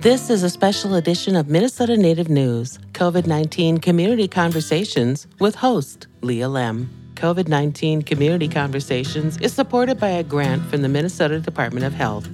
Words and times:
This 0.00 0.30
is 0.30 0.42
a 0.42 0.48
special 0.48 0.94
edition 0.94 1.36
of 1.36 1.50
Minnesota 1.50 1.94
Native 1.94 2.30
News, 2.30 2.78
COVID 2.92 3.26
19 3.26 3.80
Community 3.80 4.26
Conversations 4.26 5.26
with 5.38 5.54
host 5.54 6.06
Leah 6.22 6.48
Lemm. 6.48 6.88
COVID 7.16 7.48
19 7.48 8.00
Community 8.00 8.48
Conversations 8.48 9.36
is 9.42 9.52
supported 9.52 10.00
by 10.00 10.08
a 10.08 10.22
grant 10.22 10.64
from 10.70 10.80
the 10.80 10.88
Minnesota 10.88 11.38
Department 11.38 11.84
of 11.84 11.92
Health. 11.92 12.30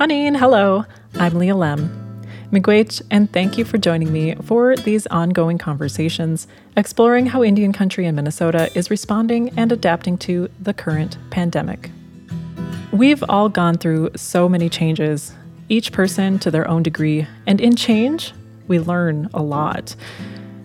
Anin, 0.00 0.36
hello. 0.36 0.84
I'm 1.14 1.38
Leah 1.38 1.54
Lemm. 1.54 1.88
Miigwech, 2.50 3.00
and 3.12 3.32
thank 3.32 3.56
you 3.56 3.64
for 3.64 3.78
joining 3.78 4.12
me 4.12 4.34
for 4.42 4.74
these 4.74 5.06
ongoing 5.06 5.56
conversations 5.56 6.48
exploring 6.76 7.26
how 7.26 7.44
Indian 7.44 7.72
country 7.72 8.06
in 8.06 8.16
Minnesota 8.16 8.76
is 8.76 8.90
responding 8.90 9.56
and 9.56 9.70
adapting 9.70 10.18
to 10.18 10.50
the 10.60 10.74
current 10.74 11.16
pandemic. 11.30 11.92
We've 12.90 13.22
all 13.28 13.48
gone 13.48 13.78
through 13.78 14.10
so 14.16 14.48
many 14.48 14.68
changes, 14.68 15.32
each 15.68 15.92
person 15.92 16.38
to 16.40 16.50
their 16.50 16.68
own 16.68 16.82
degree, 16.82 17.26
and 17.46 17.60
in 17.60 17.76
change, 17.76 18.32
we 18.68 18.78
learn 18.78 19.28
a 19.34 19.42
lot. 19.42 19.94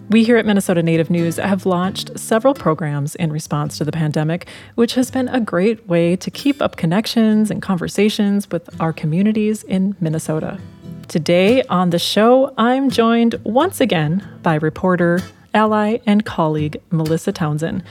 We 0.09 0.25
here 0.25 0.35
at 0.35 0.45
Minnesota 0.45 0.83
Native 0.83 1.09
News 1.09 1.37
have 1.37 1.65
launched 1.65 2.19
several 2.19 2.53
programs 2.53 3.15
in 3.15 3.31
response 3.31 3.77
to 3.77 3.85
the 3.85 3.93
pandemic, 3.93 4.47
which 4.75 4.95
has 4.95 5.09
been 5.09 5.29
a 5.29 5.39
great 5.39 5.87
way 5.87 6.17
to 6.17 6.29
keep 6.29 6.61
up 6.61 6.75
connections 6.75 7.49
and 7.49 7.61
conversations 7.61 8.49
with 8.51 8.69
our 8.81 8.91
communities 8.91 9.63
in 9.63 9.95
Minnesota. 10.01 10.59
Today 11.07 11.63
on 11.63 11.91
the 11.91 11.99
show, 11.99 12.53
I'm 12.57 12.89
joined 12.89 13.35
once 13.43 13.79
again 13.79 14.27
by 14.43 14.55
reporter, 14.55 15.21
ally, 15.53 15.99
and 16.05 16.25
colleague 16.25 16.81
Melissa 16.89 17.31
Townsend. 17.31 17.83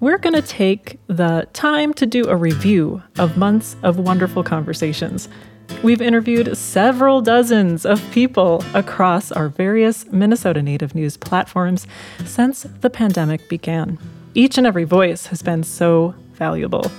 We're 0.00 0.18
going 0.18 0.34
to 0.34 0.42
take 0.42 0.98
the 1.08 1.46
time 1.52 1.92
to 1.94 2.06
do 2.06 2.26
a 2.26 2.36
review 2.36 3.02
of 3.18 3.36
months 3.36 3.76
of 3.82 3.98
wonderful 3.98 4.42
conversations. 4.42 5.28
We've 5.82 6.02
interviewed 6.02 6.56
several 6.56 7.22
dozens 7.22 7.86
of 7.86 8.02
people 8.10 8.62
across 8.74 9.32
our 9.32 9.48
various 9.48 10.04
Minnesota 10.12 10.62
Native 10.62 10.94
News 10.94 11.16
platforms 11.16 11.86
since 12.24 12.66
the 12.80 12.90
pandemic 12.90 13.48
began. 13.48 13.98
Each 14.34 14.58
and 14.58 14.66
every 14.66 14.84
voice 14.84 15.26
has 15.26 15.42
been 15.42 15.62
so 15.62 16.14
valuable. 16.34 16.90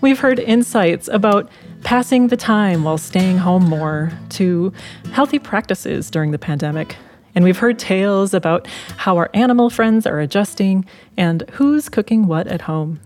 We've 0.00 0.18
heard 0.18 0.38
insights 0.38 1.08
about 1.08 1.50
passing 1.84 2.28
the 2.28 2.36
time 2.36 2.84
while 2.84 2.96
staying 2.98 3.38
home 3.38 3.64
more 3.64 4.10
to 4.30 4.72
healthy 5.12 5.38
practices 5.38 6.10
during 6.10 6.30
the 6.30 6.38
pandemic. 6.38 6.96
And 7.34 7.44
we've 7.44 7.58
heard 7.58 7.78
tales 7.78 8.32
about 8.32 8.66
how 8.96 9.18
our 9.18 9.30
animal 9.34 9.70
friends 9.70 10.06
are 10.06 10.18
adjusting 10.18 10.86
and 11.16 11.44
who's 11.52 11.88
cooking 11.88 12.26
what 12.26 12.46
at 12.46 12.62
home. 12.62 13.00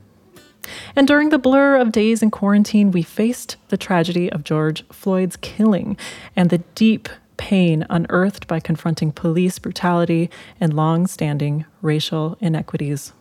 And 0.97 1.07
during 1.07 1.31
the 1.31 1.39
blur 1.39 1.77
of 1.77 1.93
days 1.93 2.23
in 2.23 2.31
quarantine, 2.31 2.91
we 2.91 3.03
faced 3.03 3.57
the 3.69 3.77
tragedy 3.77 4.31
of 4.31 4.45
George 4.45 4.87
Floyd's 4.89 5.37
killing 5.37 5.97
and 6.37 6.51
the 6.51 6.59
deep 6.75 7.09
pain 7.37 7.85
unearthed 7.91 8.47
by 8.47 8.61
confronting 8.61 9.13
police 9.13 9.59
brutality 9.59 10.31
and 10.61 10.73
long 10.75 11.07
standing 11.07 11.65
racial 11.83 12.37
inequities. 12.41 13.13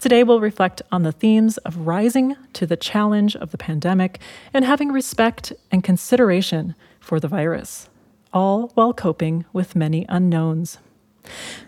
Today, 0.00 0.24
we'll 0.24 0.40
reflect 0.40 0.80
on 0.90 1.02
the 1.02 1.12
themes 1.12 1.58
of 1.58 1.86
rising 1.86 2.36
to 2.54 2.66
the 2.66 2.76
challenge 2.76 3.36
of 3.36 3.50
the 3.50 3.58
pandemic 3.58 4.18
and 4.54 4.64
having 4.64 4.90
respect 4.90 5.52
and 5.70 5.84
consideration 5.84 6.74
for 6.98 7.20
the 7.20 7.28
virus, 7.28 7.90
all 8.32 8.70
while 8.74 8.94
coping 8.94 9.44
with 9.52 9.76
many 9.76 10.06
unknowns. 10.08 10.78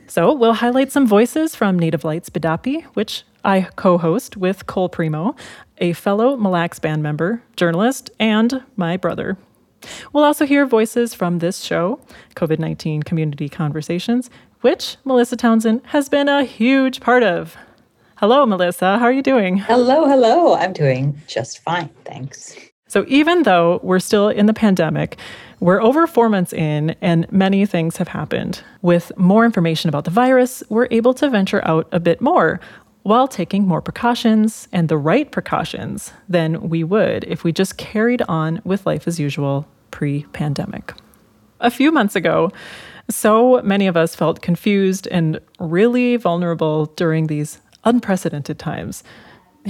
So, 0.06 0.32
we'll 0.32 0.54
highlight 0.54 0.92
some 0.92 1.06
voices 1.06 1.54
from 1.54 1.78
Native 1.78 2.04
Lights 2.04 2.30
Bidapi, 2.30 2.84
which 2.94 3.24
I 3.44 3.68
co 3.76 3.98
host 3.98 4.36
with 4.36 4.66
Cole 4.66 4.88
Premo, 4.88 5.36
a 5.78 5.92
fellow 5.92 6.36
Mille 6.36 6.52
Lacs 6.52 6.78
band 6.78 7.02
member, 7.02 7.42
journalist, 7.56 8.10
and 8.18 8.62
my 8.76 8.96
brother. 8.96 9.38
We'll 10.12 10.24
also 10.24 10.46
hear 10.46 10.66
voices 10.66 11.14
from 11.14 11.38
this 11.38 11.60
show, 11.60 12.00
COVID 12.36 12.58
19 12.58 13.02
Community 13.02 13.48
Conversations, 13.48 14.30
which 14.60 14.96
Melissa 15.04 15.36
Townsend 15.36 15.82
has 15.86 16.08
been 16.08 16.28
a 16.28 16.44
huge 16.44 17.00
part 17.00 17.22
of. 17.22 17.56
Hello, 18.16 18.44
Melissa. 18.44 18.98
How 18.98 19.06
are 19.06 19.12
you 19.12 19.22
doing? 19.22 19.56
Hello, 19.56 20.06
hello. 20.06 20.54
I'm 20.54 20.74
doing 20.74 21.18
just 21.26 21.60
fine. 21.60 21.88
Thanks. 22.04 22.69
So, 22.90 23.04
even 23.06 23.44
though 23.44 23.78
we're 23.84 24.00
still 24.00 24.30
in 24.30 24.46
the 24.46 24.52
pandemic, 24.52 25.16
we're 25.60 25.80
over 25.80 26.08
four 26.08 26.28
months 26.28 26.52
in, 26.52 26.96
and 27.00 27.30
many 27.30 27.64
things 27.64 27.98
have 27.98 28.08
happened. 28.08 28.64
With 28.82 29.16
more 29.16 29.44
information 29.44 29.88
about 29.88 30.06
the 30.06 30.10
virus, 30.10 30.64
we're 30.68 30.88
able 30.90 31.14
to 31.14 31.30
venture 31.30 31.64
out 31.64 31.86
a 31.92 32.00
bit 32.00 32.20
more 32.20 32.58
while 33.04 33.28
taking 33.28 33.64
more 33.64 33.80
precautions 33.80 34.66
and 34.72 34.88
the 34.88 34.96
right 34.96 35.30
precautions 35.30 36.12
than 36.28 36.68
we 36.68 36.82
would 36.82 37.22
if 37.28 37.44
we 37.44 37.52
just 37.52 37.76
carried 37.76 38.22
on 38.22 38.60
with 38.64 38.84
life 38.86 39.06
as 39.06 39.20
usual 39.20 39.68
pre 39.92 40.24
pandemic. 40.32 40.92
A 41.60 41.70
few 41.70 41.92
months 41.92 42.16
ago, 42.16 42.50
so 43.08 43.62
many 43.62 43.86
of 43.86 43.96
us 43.96 44.16
felt 44.16 44.42
confused 44.42 45.06
and 45.12 45.38
really 45.60 46.16
vulnerable 46.16 46.86
during 46.96 47.28
these 47.28 47.60
unprecedented 47.84 48.58
times. 48.58 49.04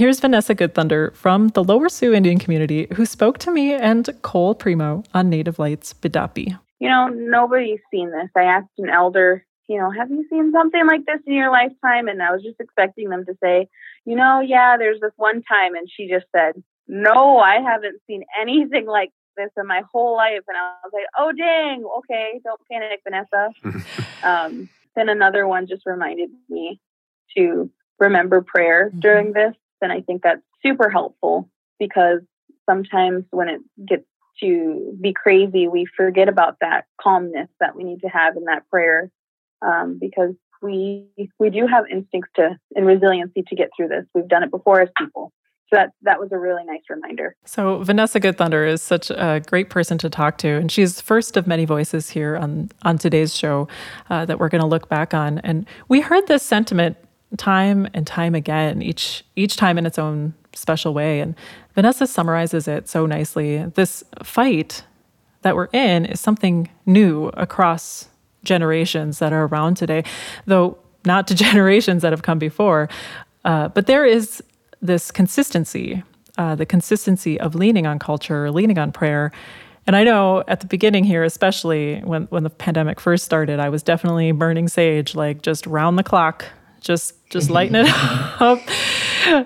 Here's 0.01 0.19
Vanessa 0.19 0.55
Goodthunder 0.55 1.15
from 1.15 1.49
the 1.49 1.63
Lower 1.63 1.91
Sioux 1.91 2.15
Indian 2.15 2.39
community 2.39 2.87
who 2.95 3.05
spoke 3.05 3.37
to 3.37 3.51
me 3.51 3.75
and 3.75 4.09
Cole 4.23 4.55
Premo 4.55 5.05
on 5.13 5.29
Native 5.29 5.59
Lights 5.59 5.93
Bidapi. 5.93 6.59
You 6.79 6.89
know, 6.89 7.09
nobody's 7.09 7.81
seen 7.91 8.11
this. 8.11 8.31
I 8.35 8.45
asked 8.45 8.71
an 8.79 8.89
elder, 8.89 9.45
you 9.69 9.79
know, 9.79 9.91
have 9.91 10.11
you 10.11 10.27
seen 10.31 10.53
something 10.53 10.87
like 10.87 11.05
this 11.05 11.21
in 11.27 11.35
your 11.35 11.51
lifetime? 11.51 12.09
And 12.09 12.23
I 12.23 12.33
was 12.33 12.43
just 12.43 12.59
expecting 12.61 13.11
them 13.11 13.27
to 13.27 13.37
say, 13.43 13.69
you 14.07 14.17
know, 14.17 14.41
yeah, 14.41 14.79
there's 14.79 15.01
this 15.01 15.13
one 15.17 15.43
time. 15.43 15.75
And 15.75 15.87
she 15.95 16.09
just 16.09 16.25
said, 16.35 16.55
no, 16.89 17.37
I 17.37 17.57
haven't 17.57 18.01
seen 18.07 18.25
anything 18.41 18.87
like 18.87 19.11
this 19.37 19.51
in 19.59 19.67
my 19.67 19.83
whole 19.93 20.17
life. 20.17 20.45
And 20.49 20.57
I 20.57 20.77
was 20.83 20.93
like, 20.95 21.09
oh, 21.19 21.31
dang, 21.33 21.85
okay, 21.99 22.41
don't 22.43 22.61
panic, 22.73 23.03
Vanessa. 23.05 23.51
um, 24.23 24.71
then 24.97 25.11
another 25.11 25.47
one 25.47 25.67
just 25.67 25.83
reminded 25.85 26.31
me 26.49 26.81
to 27.37 27.71
remember 27.99 28.41
prayer 28.41 28.89
mm-hmm. 28.89 29.01
during 29.01 29.33
this. 29.35 29.55
And 29.81 29.93
I 29.93 30.01
think 30.01 30.23
that's 30.23 30.43
super 30.63 30.91
helpful 30.91 31.49
because 31.79 32.21
sometimes 32.69 33.25
when 33.31 33.49
it 33.49 33.61
gets 33.87 34.05
to 34.41 34.97
be 35.01 35.13
crazy, 35.13 35.69
we 35.69 35.87
forget 35.97 36.29
about 36.29 36.57
that 36.61 36.85
calmness 37.01 37.49
that 37.61 37.77
we 37.77 37.85
need 37.85 38.01
to 38.01 38.09
have 38.09 38.37
in 38.37 38.45
that 38.45 38.69
prayer 38.71 39.11
um, 39.63 39.99
because 40.01 40.35
we 40.63 41.07
we 41.39 41.51
do 41.51 41.67
have 41.67 41.85
instincts 41.91 42.31
to 42.37 42.57
and 42.75 42.87
resiliency 42.87 43.43
to 43.49 43.57
get 43.57 43.71
through 43.77 43.89
this. 43.89 44.05
We've 44.15 44.29
done 44.29 44.43
it 44.43 44.51
before 44.51 44.81
as 44.81 44.89
people. 44.97 45.33
So 45.71 45.77
that 45.77 45.91
that 46.03 46.19
was 46.19 46.31
a 46.33 46.39
really 46.39 46.65
nice 46.65 46.83
reminder. 46.89 47.35
So 47.45 47.83
Vanessa 47.83 48.19
Good 48.19 48.37
Thunder 48.37 48.67
is 48.67 48.83
such 48.83 49.11
a 49.11 49.41
great 49.47 49.71
person 49.71 49.99
to 49.99 50.11
talk 50.11 50.37
to, 50.39 50.49
and 50.49 50.71
she's 50.71 51.01
first 51.01 51.37
of 51.37 51.47
many 51.47 51.65
voices 51.65 52.11
here 52.11 52.37
on 52.37 52.71
on 52.83 52.99
today's 52.99 53.37
show 53.37 53.69
uh, 54.11 54.25
that 54.25 54.39
we're 54.41 54.49
going 54.49 54.63
to 54.63 54.67
look 54.67 54.89
back 54.89 55.15
on. 55.15 55.39
And 55.39 55.67
we 55.89 56.01
heard 56.01 56.27
this 56.27 56.43
sentiment 56.43 56.97
time 57.37 57.89
and 57.95 58.07
time 58.07 58.35
again, 58.35 58.83
each 58.83 59.25
each 59.37 59.57
time 59.57 59.79
in 59.79 59.87
its 59.87 59.99
own 59.99 60.35
special 60.55 60.95
way. 60.95 61.21
And 61.21 61.35
Vanessa 61.75 62.07
summarizes 62.07 62.67
it 62.67 62.89
so 62.89 63.07
nicely. 63.07 63.65
This 63.75 64.03
fight 64.23 64.85
that 65.43 65.57
we're 65.57 65.69
in 65.73 66.05
is 66.05 66.21
something 66.21 66.69
new 66.87 67.29
across 67.29 68.09
generations 68.45 69.19
that 69.19 69.33
are 69.33 69.47
around 69.47 69.77
today, 69.77 70.05
though 70.47 70.79
not 71.05 71.27
to 71.29 71.35
generations 71.47 72.03
that 72.03 72.13
have 72.13 72.23
come 72.23 72.39
before. 72.39 72.89
Uh, 73.45 73.69
but 73.69 73.87
there 73.87 74.05
is 74.05 74.43
this 74.83 75.11
consistency, 75.11 76.03
uh, 76.39 76.55
the 76.55 76.67
consistency 76.67 77.41
of 77.41 77.55
leaning 77.55 77.87
on 77.87 77.99
culture, 77.99 78.51
leaning 78.51 78.79
on 78.79 78.93
prayer. 78.93 79.33
And 79.87 79.97
I 79.97 80.05
know 80.05 80.45
at 80.47 80.61
the 80.61 80.67
beginning 80.67 81.05
here, 81.05 81.25
especially 81.25 82.01
when, 82.01 82.25
when 82.25 82.45
the 82.45 82.51
pandemic 82.51 83.01
first 83.01 83.25
started, 83.25 83.61
I 83.61 83.71
was 83.71 83.83
definitely 83.83 84.31
burning 84.33 84.69
sage, 84.69 85.15
like 85.15 85.43
just 85.43 85.67
round 85.67 85.99
the 85.99 86.03
clock, 86.03 86.45
just 86.81 87.15
just 87.31 87.51
lighting 87.51 87.77
it 87.77 87.89
up, 88.41 88.61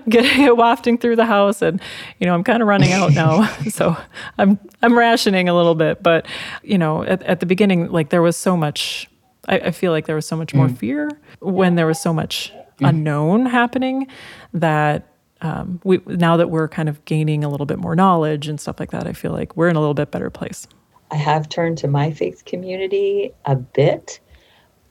getting 0.08 0.44
it 0.44 0.56
wafting 0.56 0.98
through 0.98 1.16
the 1.16 1.26
house, 1.26 1.62
and 1.62 1.80
you 2.18 2.26
know 2.26 2.34
I'm 2.34 2.44
kind 2.44 2.62
of 2.62 2.68
running 2.68 2.92
out 2.92 3.12
now, 3.12 3.46
so 3.68 3.96
I'm 4.38 4.58
I'm 4.82 4.96
rationing 4.96 5.48
a 5.48 5.54
little 5.54 5.74
bit. 5.74 6.02
But 6.02 6.26
you 6.62 6.78
know, 6.78 7.02
at, 7.04 7.22
at 7.22 7.40
the 7.40 7.46
beginning, 7.46 7.90
like 7.90 8.10
there 8.10 8.22
was 8.22 8.36
so 8.36 8.56
much. 8.56 9.08
I, 9.46 9.58
I 9.58 9.70
feel 9.72 9.92
like 9.92 10.06
there 10.06 10.14
was 10.16 10.26
so 10.26 10.36
much 10.36 10.54
more 10.54 10.68
mm. 10.68 10.78
fear 10.78 11.10
when 11.40 11.74
there 11.74 11.86
was 11.86 12.00
so 12.00 12.14
much 12.14 12.50
mm. 12.80 12.88
unknown 12.88 13.44
happening 13.44 14.06
that 14.54 15.06
um, 15.42 15.80
we 15.84 16.00
now 16.06 16.38
that 16.38 16.48
we're 16.48 16.68
kind 16.68 16.88
of 16.88 17.04
gaining 17.04 17.44
a 17.44 17.50
little 17.50 17.66
bit 17.66 17.78
more 17.78 17.94
knowledge 17.94 18.48
and 18.48 18.58
stuff 18.58 18.80
like 18.80 18.90
that, 18.92 19.06
I 19.06 19.12
feel 19.12 19.32
like 19.32 19.56
we're 19.56 19.68
in 19.68 19.76
a 19.76 19.80
little 19.80 19.94
bit 19.94 20.10
better 20.10 20.30
place. 20.30 20.66
I 21.10 21.16
have 21.16 21.48
turned 21.48 21.78
to 21.78 21.88
my 21.88 22.10
faith 22.10 22.44
community 22.44 23.32
a 23.44 23.54
bit 23.54 24.20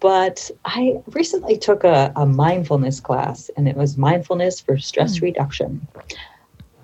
but 0.03 0.51
I 0.65 1.01
recently 1.13 1.57
took 1.57 1.85
a, 1.85 2.11
a 2.17 2.25
mindfulness 2.25 2.99
class, 2.99 3.49
and 3.55 3.69
it 3.69 3.77
was 3.77 3.97
mindfulness 3.97 4.59
for 4.59 4.77
stress 4.77 5.19
mm. 5.19 5.21
reduction. 5.21 5.87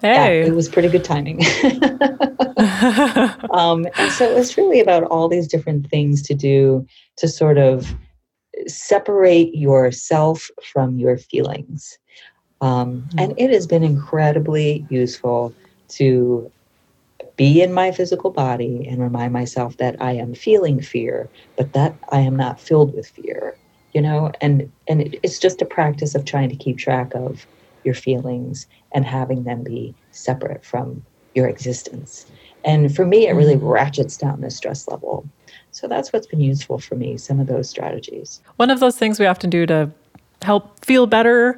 Hey. 0.02 0.40
Yeah, 0.40 0.48
it 0.48 0.56
was 0.56 0.70
pretty 0.70 0.88
good 0.88 1.04
timing. 1.04 1.42
um, 3.52 3.86
and 3.98 4.12
so 4.14 4.32
it 4.32 4.36
was 4.36 4.56
really 4.56 4.80
about 4.80 5.04
all 5.04 5.28
these 5.28 5.50
different 5.50 5.90
things 5.90 6.22
to 6.24 6.34
do 6.34 6.88
to 7.18 7.28
sort 7.28 7.58
of 7.58 7.94
separate 8.68 9.54
yourself 9.54 10.50
from 10.64 10.98
your 10.98 11.18
feelings. 11.18 12.00
Um. 12.62 13.06
And 13.18 13.34
it 13.38 13.50
has 13.52 13.68
been 13.68 13.84
incredibly 13.84 14.88
useful 14.90 15.54
to 15.90 16.50
be 17.40 17.62
in 17.62 17.72
my 17.72 17.90
physical 17.90 18.32
body 18.32 18.86
and 18.86 19.02
remind 19.02 19.32
myself 19.32 19.78
that 19.78 19.96
I 20.02 20.12
am 20.12 20.34
feeling 20.34 20.82
fear, 20.82 21.30
but 21.56 21.72
that 21.72 21.96
I 22.10 22.20
am 22.20 22.36
not 22.36 22.60
filled 22.60 22.94
with 22.94 23.08
fear, 23.08 23.56
you 23.94 24.02
know, 24.02 24.30
and 24.42 24.70
and 24.90 25.02
it, 25.02 25.22
it's 25.24 25.40
just 25.40 25.62
a 25.62 25.66
practice 25.66 26.16
of 26.16 26.26
trying 26.26 26.50
to 26.50 26.58
keep 26.58 26.78
track 26.78 27.16
of 27.16 27.48
your 27.86 27.94
feelings 27.94 28.68
and 28.92 29.06
having 29.06 29.46
them 29.46 29.64
be 29.64 29.96
separate 30.12 30.66
from 30.66 31.02
your 31.34 31.48
existence. 31.48 32.26
And 32.66 32.94
for 32.94 33.06
me, 33.06 33.28
it 33.28 33.32
really 33.32 33.56
mm-hmm. 33.56 33.68
ratchets 33.68 34.18
down 34.18 34.42
the 34.42 34.52
stress 34.52 34.86
level. 34.90 35.26
So 35.72 35.88
that's 35.88 36.12
what's 36.12 36.28
been 36.28 36.42
useful 36.42 36.78
for 36.78 36.96
me, 36.96 37.16
some 37.16 37.40
of 37.40 37.48
those 37.48 37.70
strategies. 37.70 38.42
One 38.58 38.70
of 38.70 38.82
those 38.82 38.98
things 38.98 39.18
we 39.18 39.28
often 39.28 39.50
do 39.50 39.66
to 39.66 39.90
help 40.42 40.84
feel 40.84 41.08
better 41.08 41.58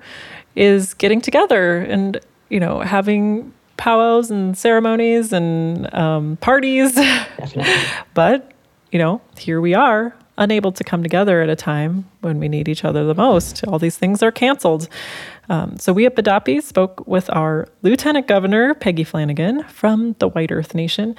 is 0.55 0.93
getting 0.93 1.21
together 1.21 1.79
and, 1.79 2.19
you 2.49 2.59
know, 2.59 2.81
having 2.81 3.51
powwows 3.81 4.29
and 4.29 4.55
ceremonies 4.55 5.33
and 5.33 5.91
um, 5.91 6.37
parties. 6.37 6.93
Definitely. 6.93 7.73
but, 8.13 8.51
you 8.91 8.99
know, 8.99 9.21
here 9.39 9.59
we 9.59 9.73
are, 9.73 10.13
unable 10.37 10.71
to 10.71 10.83
come 10.83 11.01
together 11.01 11.41
at 11.41 11.49
a 11.49 11.55
time 11.55 12.07
when 12.19 12.39
we 12.39 12.47
need 12.47 12.69
each 12.69 12.85
other 12.85 13.05
the 13.05 13.15
most. 13.15 13.63
All 13.63 13.79
these 13.79 13.97
things 13.97 14.21
are 14.21 14.31
canceled. 14.31 14.87
Um, 15.49 15.79
so 15.79 15.93
we 15.93 16.05
at 16.05 16.15
Bidapi 16.15 16.61
spoke 16.61 17.07
with 17.07 17.27
our 17.31 17.67
Lieutenant 17.81 18.27
Governor, 18.27 18.75
Peggy 18.75 19.03
Flanagan, 19.03 19.63
from 19.63 20.15
the 20.19 20.29
White 20.29 20.51
Earth 20.51 20.75
Nation, 20.75 21.15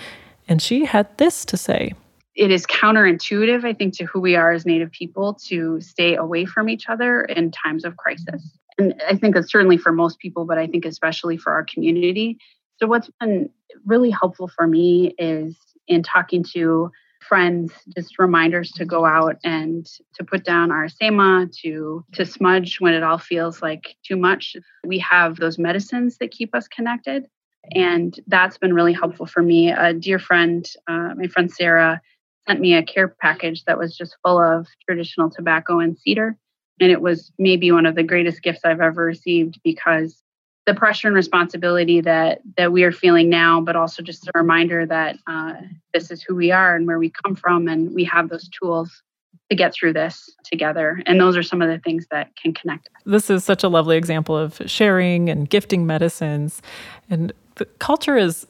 and 0.46 0.62
she 0.62 0.84
had 0.84 1.18
this 1.18 1.44
to 1.46 1.56
say 1.56 1.94
it 2.34 2.50
is 2.50 2.64
counterintuitive, 2.66 3.64
I 3.64 3.74
think, 3.74 3.94
to 3.98 4.04
who 4.04 4.20
we 4.20 4.36
are 4.36 4.52
as 4.52 4.64
Native 4.64 4.90
people 4.90 5.34
to 5.48 5.80
stay 5.80 6.14
away 6.14 6.46
from 6.46 6.68
each 6.68 6.88
other 6.88 7.22
in 7.22 7.50
times 7.50 7.84
of 7.84 7.96
crisis. 7.96 8.56
And 8.82 9.00
I 9.08 9.16
think 9.16 9.34
that's 9.34 9.50
certainly 9.50 9.76
for 9.76 9.92
most 9.92 10.18
people, 10.18 10.44
but 10.44 10.58
I 10.58 10.66
think 10.66 10.84
especially 10.84 11.36
for 11.36 11.52
our 11.52 11.64
community. 11.64 12.38
So, 12.78 12.86
what's 12.86 13.10
been 13.20 13.48
really 13.86 14.10
helpful 14.10 14.48
for 14.48 14.66
me 14.66 15.14
is 15.18 15.56
in 15.86 16.02
talking 16.02 16.44
to 16.54 16.90
friends, 17.20 17.72
just 17.96 18.18
reminders 18.18 18.72
to 18.72 18.84
go 18.84 19.06
out 19.06 19.36
and 19.44 19.86
to 20.14 20.24
put 20.24 20.44
down 20.44 20.72
our 20.72 20.88
sema, 20.88 21.48
to 21.62 22.04
to 22.14 22.26
smudge 22.26 22.80
when 22.80 22.94
it 22.94 23.04
all 23.04 23.18
feels 23.18 23.62
like 23.62 23.94
too 24.04 24.16
much. 24.16 24.56
We 24.84 24.98
have 24.98 25.36
those 25.36 25.58
medicines 25.58 26.18
that 26.18 26.32
keep 26.32 26.54
us 26.54 26.66
connected. 26.66 27.26
And 27.76 28.18
that's 28.26 28.58
been 28.58 28.74
really 28.74 28.92
helpful 28.92 29.26
for 29.26 29.40
me. 29.40 29.70
A 29.70 29.94
dear 29.94 30.18
friend, 30.18 30.68
uh, 30.88 31.14
my 31.16 31.28
friend 31.28 31.48
Sarah, 31.48 32.00
sent 32.48 32.58
me 32.58 32.74
a 32.74 32.82
care 32.82 33.06
package 33.06 33.62
that 33.66 33.78
was 33.78 33.96
just 33.96 34.16
full 34.24 34.42
of 34.42 34.66
traditional 34.84 35.30
tobacco 35.30 35.78
and 35.78 35.96
cedar. 35.96 36.36
And 36.82 36.90
it 36.90 37.00
was 37.00 37.30
maybe 37.38 37.70
one 37.70 37.86
of 37.86 37.94
the 37.94 38.02
greatest 38.02 38.42
gifts 38.42 38.62
I've 38.64 38.80
ever 38.80 39.04
received 39.04 39.60
because 39.62 40.20
the 40.66 40.74
pressure 40.74 41.06
and 41.06 41.14
responsibility 41.14 42.00
that 42.00 42.40
that 42.56 42.72
we 42.72 42.82
are 42.82 42.90
feeling 42.90 43.28
now, 43.28 43.60
but 43.60 43.76
also 43.76 44.02
just 44.02 44.26
a 44.26 44.32
reminder 44.34 44.84
that 44.86 45.16
uh, 45.28 45.54
this 45.94 46.10
is 46.10 46.24
who 46.24 46.34
we 46.34 46.50
are 46.50 46.74
and 46.74 46.88
where 46.88 46.98
we 46.98 47.12
come 47.24 47.36
from, 47.36 47.68
and 47.68 47.94
we 47.94 48.02
have 48.02 48.28
those 48.30 48.48
tools 48.48 48.90
to 49.48 49.54
get 49.54 49.72
through 49.72 49.92
this 49.92 50.28
together. 50.44 51.00
And 51.06 51.20
those 51.20 51.36
are 51.36 51.42
some 51.44 51.62
of 51.62 51.68
the 51.68 51.78
things 51.78 52.04
that 52.10 52.34
can 52.34 52.52
connect 52.52 52.88
us. 52.88 53.02
This 53.06 53.30
is 53.30 53.44
such 53.44 53.62
a 53.62 53.68
lovely 53.68 53.96
example 53.96 54.36
of 54.36 54.60
sharing 54.66 55.28
and 55.28 55.48
gifting 55.48 55.86
medicines, 55.86 56.62
and 57.08 57.32
the 57.54 57.64
culture 57.64 58.16
is 58.16 58.44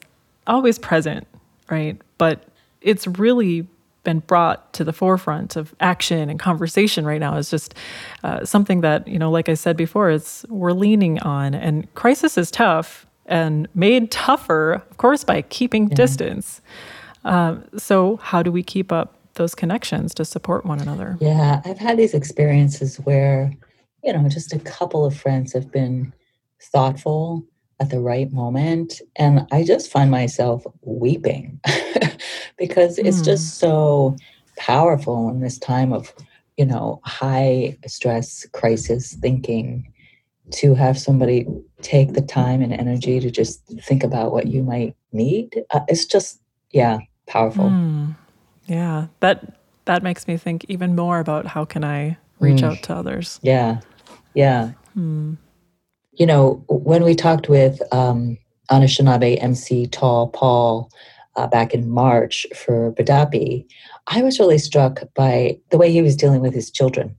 always 0.47 0.79
present, 0.79 1.27
right? 1.69 2.01
But 2.17 2.45
it's 2.81 3.05
really 3.05 3.67
been 4.03 4.19
brought 4.19 4.73
to 4.73 4.83
the 4.83 4.93
forefront 4.93 5.55
of 5.55 5.73
action 5.79 6.29
and 6.29 6.39
conversation 6.39 7.05
right 7.05 7.19
now 7.19 7.35
is 7.37 7.49
just 7.49 7.73
uh, 8.23 8.43
something 8.45 8.81
that 8.81 9.07
you 9.07 9.17
know 9.17 9.31
like 9.31 9.49
i 9.49 9.53
said 9.53 9.77
before 9.77 10.09
it's 10.09 10.45
we're 10.49 10.73
leaning 10.73 11.19
on. 11.19 11.53
And 11.53 11.93
crisis 11.95 12.37
is 12.37 12.51
tough 12.51 13.05
and 13.25 13.67
made 13.73 14.11
tougher 14.11 14.73
of 14.73 14.97
course 14.97 15.23
by 15.23 15.41
keeping 15.43 15.89
yeah. 15.89 15.95
distance. 15.95 16.61
Uh, 17.23 17.57
so 17.77 18.17
how 18.17 18.43
do 18.43 18.51
we 18.51 18.61
keep 18.63 18.91
up 18.91 19.15
those 19.35 19.55
connections 19.55 20.13
to 20.13 20.25
support 20.25 20.65
one 20.65 20.79
another? 20.79 21.17
Yeah 21.19 21.61
i've 21.65 21.79
had 21.79 21.97
these 21.97 22.13
experiences 22.13 22.97
where 22.97 23.51
you 24.03 24.13
know 24.13 24.27
just 24.29 24.53
a 24.53 24.59
couple 24.59 25.05
of 25.05 25.15
friends 25.15 25.53
have 25.53 25.71
been 25.71 26.13
thoughtful 26.61 27.45
at 27.79 27.89
the 27.89 27.99
right 27.99 28.31
moment 28.31 29.01
and 29.15 29.45
i 29.51 29.63
just 29.63 29.91
find 29.91 30.11
myself 30.11 30.63
weeping 30.81 31.59
because 32.63 32.97
it's 32.97 33.19
mm. 33.19 33.25
just 33.25 33.59
so 33.59 34.15
powerful 34.55 35.27
in 35.27 35.41
this 35.41 35.57
time 35.57 35.91
of 35.91 36.13
you 36.55 36.65
know 36.65 37.01
high 37.03 37.77
stress 37.85 38.45
crisis 38.53 39.15
thinking 39.15 39.91
to 40.51 40.73
have 40.73 40.97
somebody 40.97 41.45
take 41.81 42.13
the 42.13 42.21
time 42.21 42.61
and 42.61 42.71
energy 42.71 43.19
to 43.19 43.29
just 43.29 43.61
think 43.81 44.01
about 44.01 44.31
what 44.31 44.47
you 44.47 44.63
might 44.63 44.95
need 45.11 45.65
uh, 45.71 45.81
it's 45.89 46.05
just 46.05 46.39
yeah 46.71 46.99
powerful 47.27 47.65
mm. 47.65 48.15
yeah 48.67 49.07
that 49.19 49.59
that 49.83 50.01
makes 50.01 50.25
me 50.25 50.37
think 50.37 50.63
even 50.69 50.95
more 50.95 51.19
about 51.19 51.45
how 51.45 51.65
can 51.65 51.83
i 51.83 52.17
reach 52.39 52.61
mm. 52.61 52.71
out 52.71 52.81
to 52.81 52.95
others 52.95 53.41
yeah 53.43 53.81
yeah 54.35 54.71
mm. 54.97 55.35
you 56.13 56.25
know 56.25 56.63
when 56.69 57.03
we 57.03 57.13
talked 57.13 57.49
with 57.49 57.81
um 57.93 58.37
anishinaabe 58.71 59.37
mc 59.43 59.85
tall 59.87 60.29
paul 60.29 60.89
uh, 61.35 61.47
back 61.47 61.73
in 61.73 61.89
March 61.89 62.45
for 62.55 62.91
Bidapi, 62.93 63.65
I 64.07 64.21
was 64.21 64.39
really 64.39 64.57
struck 64.57 65.01
by 65.15 65.57
the 65.69 65.77
way 65.77 65.91
he 65.91 66.01
was 66.01 66.15
dealing 66.15 66.41
with 66.41 66.53
his 66.53 66.69
children. 66.69 67.15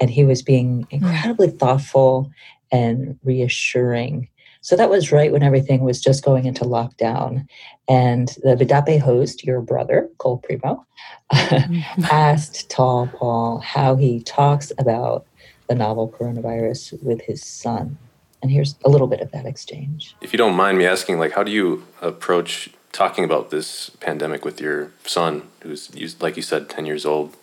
And 0.00 0.10
he 0.10 0.24
was 0.24 0.42
being 0.42 0.82
hmm. 0.90 0.96
incredibly 0.96 1.48
thoughtful 1.48 2.30
and 2.70 3.18
reassuring. 3.24 4.28
So 4.60 4.76
that 4.76 4.90
was 4.90 5.12
right 5.12 5.32
when 5.32 5.44
everything 5.44 5.84
was 5.84 6.00
just 6.00 6.24
going 6.24 6.44
into 6.44 6.64
lockdown. 6.64 7.46
And 7.88 8.28
the 8.42 8.56
Bidapi 8.56 9.00
host, 9.00 9.44
your 9.44 9.60
brother, 9.60 10.10
Cole 10.18 10.42
Premo, 10.42 10.84
mm-hmm. 11.32 12.04
asked 12.10 12.68
Tall 12.68 13.06
Paul 13.06 13.58
how 13.60 13.94
he 13.94 14.22
talks 14.24 14.72
about 14.78 15.24
the 15.68 15.76
novel 15.76 16.12
coronavirus 16.18 17.00
with 17.02 17.20
his 17.22 17.44
son. 17.44 17.96
And 18.42 18.50
here's 18.50 18.76
a 18.84 18.88
little 18.88 19.06
bit 19.06 19.20
of 19.20 19.30
that 19.32 19.46
exchange. 19.46 20.14
If 20.20 20.32
you 20.32 20.36
don't 20.36 20.54
mind 20.54 20.78
me 20.78 20.84
asking, 20.84 21.18
like, 21.18 21.32
how 21.32 21.42
do 21.42 21.50
you 21.50 21.86
approach 22.02 22.70
talking 22.96 23.24
about 23.24 23.50
this 23.50 23.90
pandemic 24.00 24.44
with 24.44 24.60
your 24.60 24.90
son, 25.04 25.42
who's 25.60 26.20
like 26.20 26.36
you 26.36 26.42
said, 26.42 26.68
ten 26.70 26.86
years 26.86 27.04
old? 27.04 27.36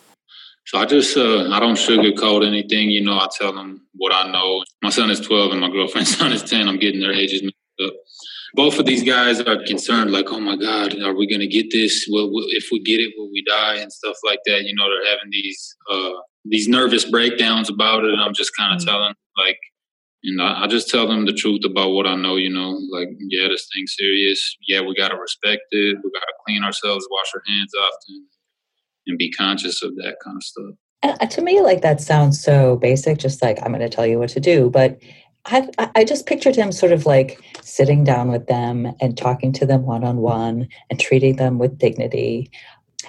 So 0.66 0.78
I 0.78 0.86
just 0.86 1.16
uh, 1.16 1.50
I 1.50 1.60
don't 1.60 1.76
sugarcoat 1.76 2.46
anything. 2.46 2.90
You 2.90 3.02
know, 3.04 3.18
I 3.18 3.28
tell 3.38 3.52
them 3.52 3.82
what 3.94 4.12
I 4.12 4.30
know. 4.30 4.64
My 4.82 4.90
son 4.90 5.10
is 5.10 5.20
twelve 5.20 5.52
and 5.52 5.60
my 5.60 5.70
girlfriend's 5.70 6.16
son 6.18 6.32
is 6.32 6.42
ten. 6.42 6.68
I'm 6.68 6.78
getting 6.78 7.00
their 7.00 7.12
ages 7.12 7.42
mixed 7.42 7.58
up. 7.84 7.94
Both 8.54 8.78
of 8.78 8.86
these 8.86 9.02
guys 9.02 9.40
are 9.40 9.64
concerned, 9.64 10.12
like, 10.12 10.26
oh 10.28 10.38
my 10.38 10.56
God, 10.56 11.00
are 11.02 11.14
we 11.14 11.26
gonna 11.26 11.46
get 11.46 11.70
this? 11.70 12.06
Will, 12.08 12.32
will 12.32 12.46
if 12.48 12.68
we 12.70 12.80
get 12.80 13.00
it, 13.00 13.14
will 13.16 13.30
we 13.30 13.42
die 13.44 13.76
and 13.76 13.92
stuff 13.92 14.16
like 14.24 14.40
that? 14.46 14.64
You 14.64 14.74
know, 14.74 14.88
they're 14.88 15.14
having 15.14 15.30
these 15.30 15.76
uh, 15.90 16.20
these 16.44 16.68
nervous 16.68 17.04
breakdowns 17.04 17.68
about 17.70 18.04
it. 18.04 18.12
And 18.12 18.20
I'm 18.20 18.34
just 18.34 18.56
kind 18.56 18.74
of 18.74 18.80
mm-hmm. 18.80 18.88
telling, 18.88 19.14
like, 19.36 19.58
and 20.24 20.40
I, 20.40 20.64
I, 20.64 20.66
just 20.66 20.88
tell 20.88 21.06
them 21.06 21.26
the 21.26 21.32
truth 21.32 21.64
about 21.64 21.90
what 21.90 22.06
I 22.06 22.14
know. 22.16 22.36
You 22.36 22.50
know, 22.50 22.78
like 22.90 23.08
yeah, 23.18 23.48
this 23.48 23.68
thing's 23.72 23.94
serious. 23.96 24.56
Yeah, 24.66 24.80
we 24.80 24.94
gotta 24.94 25.16
respect 25.16 25.62
it. 25.70 25.98
We 26.02 26.10
gotta 26.10 26.32
clean 26.46 26.64
ourselves, 26.64 27.06
wash 27.10 27.26
our 27.34 27.42
hands 27.46 27.72
often, 27.78 28.26
and 29.06 29.18
be 29.18 29.30
conscious 29.30 29.82
of 29.82 29.94
that 29.96 30.16
kind 30.24 30.36
of 30.36 30.42
stuff. 30.42 30.74
And 31.20 31.30
to 31.30 31.42
me, 31.42 31.60
like 31.60 31.82
that 31.82 32.00
sounds 32.00 32.42
so 32.42 32.76
basic. 32.76 33.18
Just 33.18 33.42
like 33.42 33.58
I'm 33.62 33.72
to 33.74 33.88
tell 33.88 34.06
you 34.06 34.18
what 34.18 34.30
to 34.30 34.40
do, 34.40 34.70
but 34.70 34.98
I, 35.46 35.68
I 35.94 36.04
just 36.04 36.26
pictured 36.26 36.56
him 36.56 36.72
sort 36.72 36.92
of 36.92 37.04
like 37.04 37.38
sitting 37.60 38.02
down 38.02 38.30
with 38.30 38.46
them 38.46 38.94
and 39.00 39.16
talking 39.16 39.52
to 39.52 39.66
them 39.66 39.84
one 39.84 40.02
on 40.02 40.18
one 40.18 40.68
and 40.88 40.98
treating 40.98 41.36
them 41.36 41.58
with 41.58 41.76
dignity. 41.76 42.50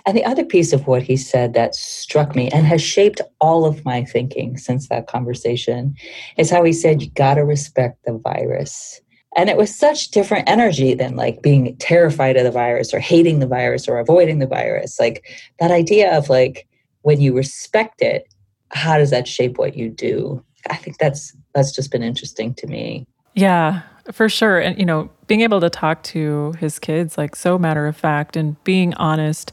And 0.06 0.18
the 0.18 0.26
other 0.26 0.46
piece 0.46 0.74
of 0.74 0.88
what 0.88 1.04
he 1.04 1.18
said 1.18 1.54
that 1.54 1.76
struck 1.76 2.36
me 2.36 2.50
and 2.50 2.66
has 2.66 2.82
shaped 2.82 3.22
all 3.40 3.66
of 3.66 3.86
my 3.86 4.04
thinking 4.04 4.58
since 4.58 4.90
that 4.90 5.08
conversation 5.08 5.96
is 6.38 6.50
how 6.50 6.64
he 6.64 6.74
said, 6.74 7.02
You 7.02 7.10
got 7.12 7.36
to 7.36 7.46
respect 7.46 8.04
the 8.06 8.18
virus. 8.18 9.02
And 9.38 9.50
it 9.50 9.58
was 9.58 9.78
such 9.78 10.10
different 10.10 10.50
energy 10.50 10.94
than 10.94 11.16
like 11.16 11.42
being 11.42 11.76
terrified 11.78 12.38
of 12.38 12.46
the 12.46 12.52
virus 12.52 12.94
or 12.94 13.00
hating 13.00 13.40
the 13.40 13.48
virus 13.48 13.88
or 13.88 14.00
avoiding 14.00 14.40
the 14.40 14.48
virus. 14.48 14.98
Like 15.00 15.26
that 15.60 15.72
idea 15.72 16.18
of 16.18 16.30
like 16.30 16.68
when 17.02 17.20
you 17.20 17.36
respect 17.36 18.02
it, 18.02 18.26
how 18.72 18.98
does 18.98 19.10
that 19.10 19.28
shape 19.28 19.58
what 19.58 19.76
you 19.76 19.90
do? 19.90 20.44
I 20.70 20.78
think 20.78 20.98
that's 20.98 21.36
that's 21.54 21.72
just 21.72 21.92
been 21.92 22.02
interesting 22.02 22.54
to 22.56 22.68
me. 22.68 23.06
Yeah, 23.36 23.82
for 24.12 24.30
sure. 24.30 24.60
And 24.60 24.80
you 24.80 24.86
know, 24.86 25.10
being 25.28 25.42
able 25.42 25.60
to 25.62 25.70
talk 25.70 26.02
to 26.04 26.54
his 26.60 26.80
kids 26.80 27.18
like 27.18 27.36
so 27.36 27.60
matter 27.60 27.86
of 27.86 27.98
fact 27.98 28.36
and 28.36 28.62
being 28.64 28.94
honest 28.96 29.52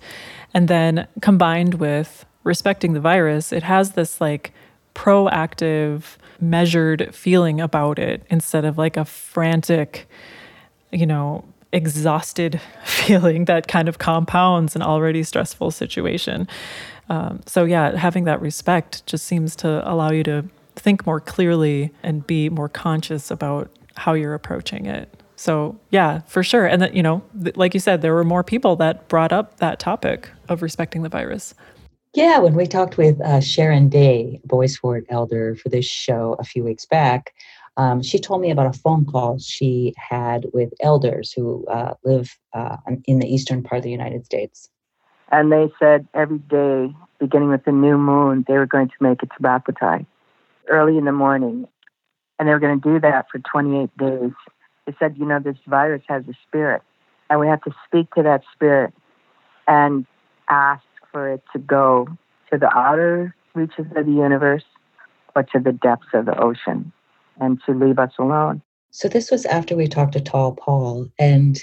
and 0.54 0.68
then 0.68 1.06
combined 1.20 1.74
with 1.74 2.24
respecting 2.44 2.92
the 2.92 3.00
virus, 3.00 3.52
it 3.52 3.64
has 3.64 3.92
this 3.92 4.20
like 4.20 4.52
proactive, 4.94 6.16
measured 6.40 7.14
feeling 7.14 7.60
about 7.60 7.98
it 7.98 8.22
instead 8.30 8.64
of 8.64 8.78
like 8.78 8.96
a 8.96 9.04
frantic, 9.04 10.08
you 10.92 11.06
know, 11.06 11.44
exhausted 11.72 12.60
feeling 12.84 13.46
that 13.46 13.66
kind 13.66 13.88
of 13.88 13.98
compounds 13.98 14.76
an 14.76 14.82
already 14.82 15.22
stressful 15.22 15.70
situation. 15.70 16.46
Um, 17.08 17.40
so, 17.46 17.64
yeah, 17.64 17.96
having 17.96 18.24
that 18.24 18.40
respect 18.40 19.04
just 19.06 19.26
seems 19.26 19.56
to 19.56 19.90
allow 19.90 20.10
you 20.12 20.22
to 20.24 20.44
think 20.76 21.06
more 21.06 21.20
clearly 21.20 21.92
and 22.02 22.26
be 22.26 22.48
more 22.48 22.68
conscious 22.68 23.30
about 23.30 23.70
how 23.96 24.14
you're 24.14 24.34
approaching 24.34 24.86
it. 24.86 25.22
So, 25.36 25.78
yeah, 25.90 26.20
for 26.26 26.42
sure. 26.42 26.66
And 26.66 26.80
that, 26.82 26.94
you 26.94 27.02
know, 27.02 27.22
th- 27.42 27.56
like 27.56 27.74
you 27.74 27.80
said, 27.80 28.00
there 28.00 28.14
were 28.14 28.24
more 28.24 28.44
people 28.44 28.76
that 28.76 29.08
brought 29.08 29.32
up 29.32 29.58
that 29.58 29.78
topic 29.78 30.30
of 30.48 30.62
respecting 30.62 31.02
the 31.02 31.08
virus. 31.08 31.54
Yeah, 32.14 32.38
when 32.38 32.54
we 32.54 32.66
talked 32.66 32.96
with 32.96 33.20
uh, 33.22 33.40
Sharon 33.40 33.88
Day, 33.88 34.40
Bois 34.44 34.68
Forte 34.80 35.06
elder, 35.08 35.56
for 35.56 35.68
this 35.68 35.86
show 35.86 36.36
a 36.38 36.44
few 36.44 36.62
weeks 36.62 36.84
back, 36.84 37.32
um, 37.78 38.02
she 38.02 38.18
told 38.18 38.42
me 38.42 38.50
about 38.50 38.66
a 38.66 38.78
phone 38.78 39.06
call 39.06 39.38
she 39.38 39.94
had 39.96 40.46
with 40.52 40.72
elders 40.80 41.32
who 41.32 41.66
uh, 41.66 41.94
live 42.04 42.36
uh, 42.52 42.76
in 43.06 43.18
the 43.18 43.26
eastern 43.26 43.62
part 43.62 43.78
of 43.78 43.82
the 43.82 43.90
United 43.90 44.26
States. 44.26 44.68
And 45.30 45.50
they 45.50 45.72
said 45.78 46.06
every 46.12 46.38
day, 46.38 46.94
beginning 47.18 47.48
with 47.48 47.64
the 47.64 47.72
new 47.72 47.96
moon, 47.96 48.44
they 48.46 48.54
were 48.54 48.66
going 48.66 48.88
to 48.88 48.94
make 49.00 49.22
a 49.22 49.26
tobacco 49.26 49.72
tie 49.72 50.06
early 50.68 50.98
in 50.98 51.04
the 51.04 51.12
morning. 51.12 51.66
And 52.38 52.48
they 52.48 52.52
were 52.52 52.60
going 52.60 52.80
to 52.80 52.88
do 52.88 53.00
that 53.00 53.26
for 53.30 53.38
28 53.38 53.96
days. 53.98 54.32
They 54.86 54.94
said, 54.98 55.16
you 55.18 55.24
know, 55.24 55.38
this 55.38 55.56
virus 55.66 56.02
has 56.08 56.24
a 56.28 56.34
spirit, 56.46 56.82
and 57.30 57.38
we 57.38 57.46
have 57.46 57.62
to 57.62 57.72
speak 57.86 58.12
to 58.14 58.22
that 58.24 58.42
spirit 58.52 58.92
and 59.68 60.06
ask 60.48 60.82
for 61.12 61.30
it 61.30 61.42
to 61.52 61.58
go 61.58 62.08
to 62.50 62.58
the 62.58 62.74
outer 62.76 63.34
reaches 63.54 63.86
of 63.94 64.06
the 64.06 64.12
universe 64.12 64.64
or 65.36 65.42
to 65.42 65.58
the 65.58 65.72
depths 65.72 66.08
of 66.14 66.26
the 66.26 66.38
ocean 66.40 66.92
and 67.40 67.60
to 67.66 67.72
leave 67.72 67.98
us 67.98 68.12
alone. 68.18 68.62
So 68.90 69.08
this 69.08 69.30
was 69.30 69.46
after 69.46 69.76
we 69.76 69.86
talked 69.86 70.12
to 70.12 70.20
Tall 70.20 70.52
Paul. 70.52 71.08
And, 71.18 71.58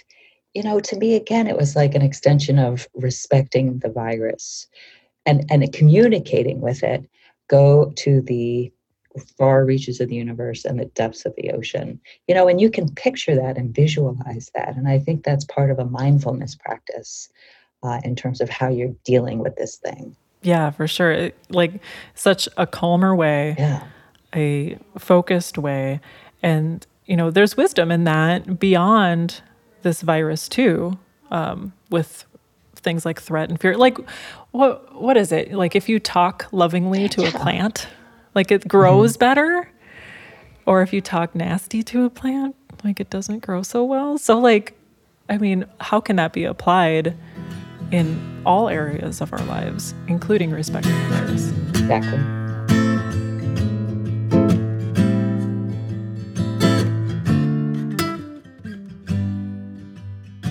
you 0.53 0.63
know, 0.63 0.79
to 0.79 0.97
me, 0.97 1.15
again, 1.15 1.47
it 1.47 1.57
was 1.57 1.75
like 1.75 1.93
an 1.93 2.01
extension 2.01 2.57
of 2.57 2.87
respecting 2.95 3.79
the 3.79 3.89
virus 3.89 4.67
and, 5.25 5.45
and 5.49 5.71
communicating 5.71 6.61
with 6.61 6.83
it. 6.83 7.07
Go 7.47 7.91
to 7.97 8.21
the 8.21 8.71
far 9.19 9.65
reaches 9.65 9.99
of 9.99 10.09
the 10.09 10.15
universe 10.15 10.65
and 10.65 10.79
the 10.79 10.85
depths 10.85 11.25
of 11.25 11.35
the 11.35 11.51
ocean. 11.51 11.99
You 12.27 12.35
know, 12.35 12.47
and 12.47 12.59
you 12.59 12.69
can 12.69 12.93
picture 12.93 13.35
that 13.35 13.57
and 13.57 13.73
visualize 13.73 14.51
that. 14.55 14.75
And 14.75 14.87
I 14.87 14.99
think 14.99 15.23
that's 15.23 15.45
part 15.45 15.71
of 15.71 15.79
a 15.79 15.85
mindfulness 15.85 16.55
practice 16.55 17.29
uh, 17.83 18.01
in 18.03 18.15
terms 18.15 18.41
of 18.41 18.49
how 18.49 18.69
you're 18.69 18.95
dealing 19.05 19.39
with 19.39 19.55
this 19.55 19.77
thing. 19.77 20.15
Yeah, 20.41 20.71
for 20.71 20.87
sure. 20.87 21.11
It, 21.11 21.37
like 21.49 21.81
such 22.15 22.47
a 22.57 22.65
calmer 22.65 23.15
way. 23.15 23.55
Yeah 23.57 23.83
a 24.35 24.77
focused 24.97 25.57
way. 25.57 25.99
And, 26.41 26.85
you 27.05 27.15
know, 27.15 27.31
there's 27.31 27.57
wisdom 27.57 27.91
in 27.91 28.03
that 28.05 28.59
beyond 28.59 29.41
this 29.81 30.01
virus, 30.01 30.47
too, 30.47 30.97
um, 31.31 31.73
with 31.89 32.25
things 32.75 33.05
like 33.05 33.21
threat 33.21 33.49
and 33.49 33.59
fear. 33.59 33.75
Like, 33.75 33.97
what 34.51 34.95
what 34.95 35.17
is 35.17 35.31
it? 35.31 35.53
Like, 35.53 35.75
if 35.75 35.89
you 35.89 35.99
talk 35.99 36.47
lovingly 36.51 37.09
to 37.09 37.27
a 37.27 37.31
plant, 37.31 37.87
like 38.35 38.51
it 38.51 38.67
grows 38.67 39.13
mm-hmm. 39.13 39.19
better? 39.19 39.71
Or 40.65 40.81
if 40.81 40.93
you 40.93 41.01
talk 41.01 41.33
nasty 41.33 41.81
to 41.83 42.05
a 42.05 42.09
plant, 42.09 42.55
like 42.83 42.99
it 42.99 43.09
doesn't 43.09 43.39
grow 43.39 43.63
so 43.63 43.83
well. 43.83 44.17
So, 44.17 44.37
like, 44.37 44.77
I 45.27 45.37
mean, 45.37 45.65
how 45.79 45.99
can 45.99 46.15
that 46.17 46.33
be 46.33 46.43
applied 46.43 47.15
in 47.91 48.41
all 48.45 48.69
areas 48.69 49.21
of 49.21 49.33
our 49.33 49.43
lives, 49.43 49.93
including 50.07 50.51
respecting 50.51 50.93
the 50.93 51.09
virus? 51.09 51.49
Exactly. 51.69 52.38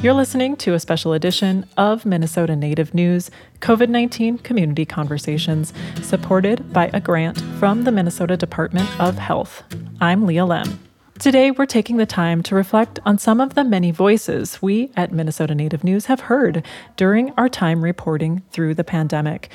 You're 0.00 0.14
listening 0.14 0.56
to 0.58 0.74
a 0.74 0.78
special 0.78 1.12
edition 1.12 1.66
of 1.76 2.06
Minnesota 2.06 2.54
Native 2.54 2.94
News 2.94 3.32
COVID 3.58 3.88
19 3.88 4.38
Community 4.38 4.86
Conversations, 4.86 5.72
supported 6.02 6.72
by 6.72 6.88
a 6.94 7.00
grant 7.00 7.40
from 7.58 7.82
the 7.82 7.90
Minnesota 7.90 8.36
Department 8.36 8.88
of 9.00 9.18
Health. 9.18 9.64
I'm 10.00 10.24
Leah 10.24 10.46
Lemm. 10.46 10.78
Today, 11.18 11.50
we're 11.50 11.66
taking 11.66 11.96
the 11.96 12.06
time 12.06 12.44
to 12.44 12.54
reflect 12.54 13.00
on 13.04 13.18
some 13.18 13.40
of 13.40 13.54
the 13.54 13.64
many 13.64 13.90
voices 13.90 14.62
we 14.62 14.92
at 14.96 15.10
Minnesota 15.10 15.52
Native 15.52 15.82
News 15.82 16.06
have 16.06 16.20
heard 16.20 16.64
during 16.96 17.32
our 17.36 17.48
time 17.48 17.82
reporting 17.82 18.42
through 18.52 18.74
the 18.74 18.84
pandemic. 18.84 19.50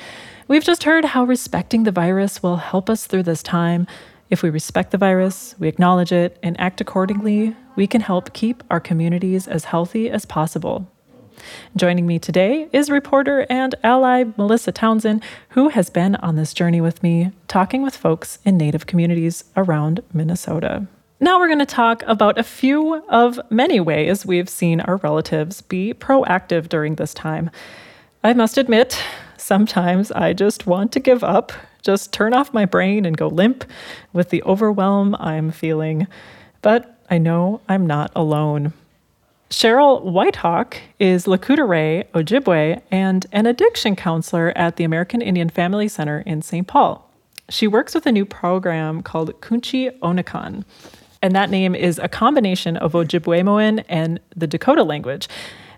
We've 0.46 0.62
just 0.62 0.84
heard 0.84 1.06
how 1.06 1.24
respecting 1.24 1.84
the 1.84 1.90
virus 1.90 2.42
will 2.42 2.56
help 2.56 2.90
us 2.90 3.06
through 3.06 3.22
this 3.22 3.42
time 3.42 3.86
if 4.30 4.42
we 4.42 4.50
respect 4.50 4.90
the 4.90 4.98
virus, 4.98 5.54
we 5.58 5.68
acknowledge 5.68 6.10
it, 6.10 6.38
and 6.42 6.58
act 6.58 6.80
accordingly, 6.80 7.54
we 7.76 7.86
can 7.86 8.00
help 8.00 8.32
keep 8.32 8.62
our 8.70 8.80
communities 8.80 9.46
as 9.46 9.66
healthy 9.66 10.10
as 10.10 10.24
possible. 10.24 10.86
Joining 11.76 12.06
me 12.06 12.18
today 12.18 12.68
is 12.72 12.90
reporter 12.90 13.46
and 13.50 13.74
ally 13.82 14.24
Melissa 14.36 14.72
Townsend, 14.72 15.22
who 15.50 15.68
has 15.68 15.90
been 15.90 16.16
on 16.16 16.36
this 16.36 16.54
journey 16.54 16.80
with 16.80 17.02
me, 17.02 17.32
talking 17.48 17.82
with 17.82 17.96
folks 17.96 18.38
in 18.44 18.56
Native 18.56 18.86
communities 18.86 19.44
around 19.56 20.00
Minnesota. 20.12 20.86
Now 21.20 21.38
we're 21.38 21.48
going 21.48 21.58
to 21.58 21.66
talk 21.66 22.02
about 22.06 22.38
a 22.38 22.42
few 22.42 23.02
of 23.08 23.40
many 23.50 23.80
ways 23.80 24.24
we've 24.26 24.48
seen 24.48 24.80
our 24.80 24.96
relatives 24.96 25.62
be 25.62 25.94
proactive 25.94 26.68
during 26.68 26.94
this 26.94 27.14
time. 27.14 27.50
I 28.22 28.32
must 28.32 28.58
admit, 28.58 28.98
sometimes 29.36 30.12
I 30.12 30.32
just 30.32 30.66
want 30.66 30.92
to 30.92 31.00
give 31.00 31.24
up 31.24 31.52
just 31.84 32.12
turn 32.12 32.32
off 32.32 32.54
my 32.54 32.64
brain 32.64 33.04
and 33.04 33.16
go 33.16 33.28
limp 33.28 33.64
with 34.12 34.30
the 34.30 34.42
overwhelm 34.44 35.14
I'm 35.20 35.50
feeling. 35.50 36.08
But 36.62 36.93
I 37.14 37.18
know 37.18 37.60
I'm 37.68 37.86
not 37.86 38.10
alone. 38.16 38.72
Cheryl 39.48 40.02
Whitehawk 40.02 40.78
is 40.98 41.26
Lakota 41.26 42.04
Ojibwe 42.12 42.82
and 42.90 43.24
an 43.30 43.46
addiction 43.46 43.94
counselor 43.94 44.52
at 44.56 44.74
the 44.74 44.82
American 44.82 45.22
Indian 45.22 45.48
Family 45.48 45.86
Center 45.86 46.24
in 46.26 46.42
St. 46.42 46.66
Paul. 46.66 47.08
She 47.48 47.68
works 47.68 47.94
with 47.94 48.06
a 48.06 48.10
new 48.10 48.24
program 48.24 49.00
called 49.00 49.40
Kunchi 49.40 49.96
Onakan, 50.00 50.64
and 51.22 51.36
that 51.36 51.50
name 51.50 51.76
is 51.76 52.00
a 52.00 52.08
combination 52.08 52.76
of 52.78 52.94
Ojibwe 52.94 53.44
Ojibwemowin 53.44 53.84
and 53.88 54.18
the 54.34 54.48
Dakota 54.48 54.82
language 54.82 55.28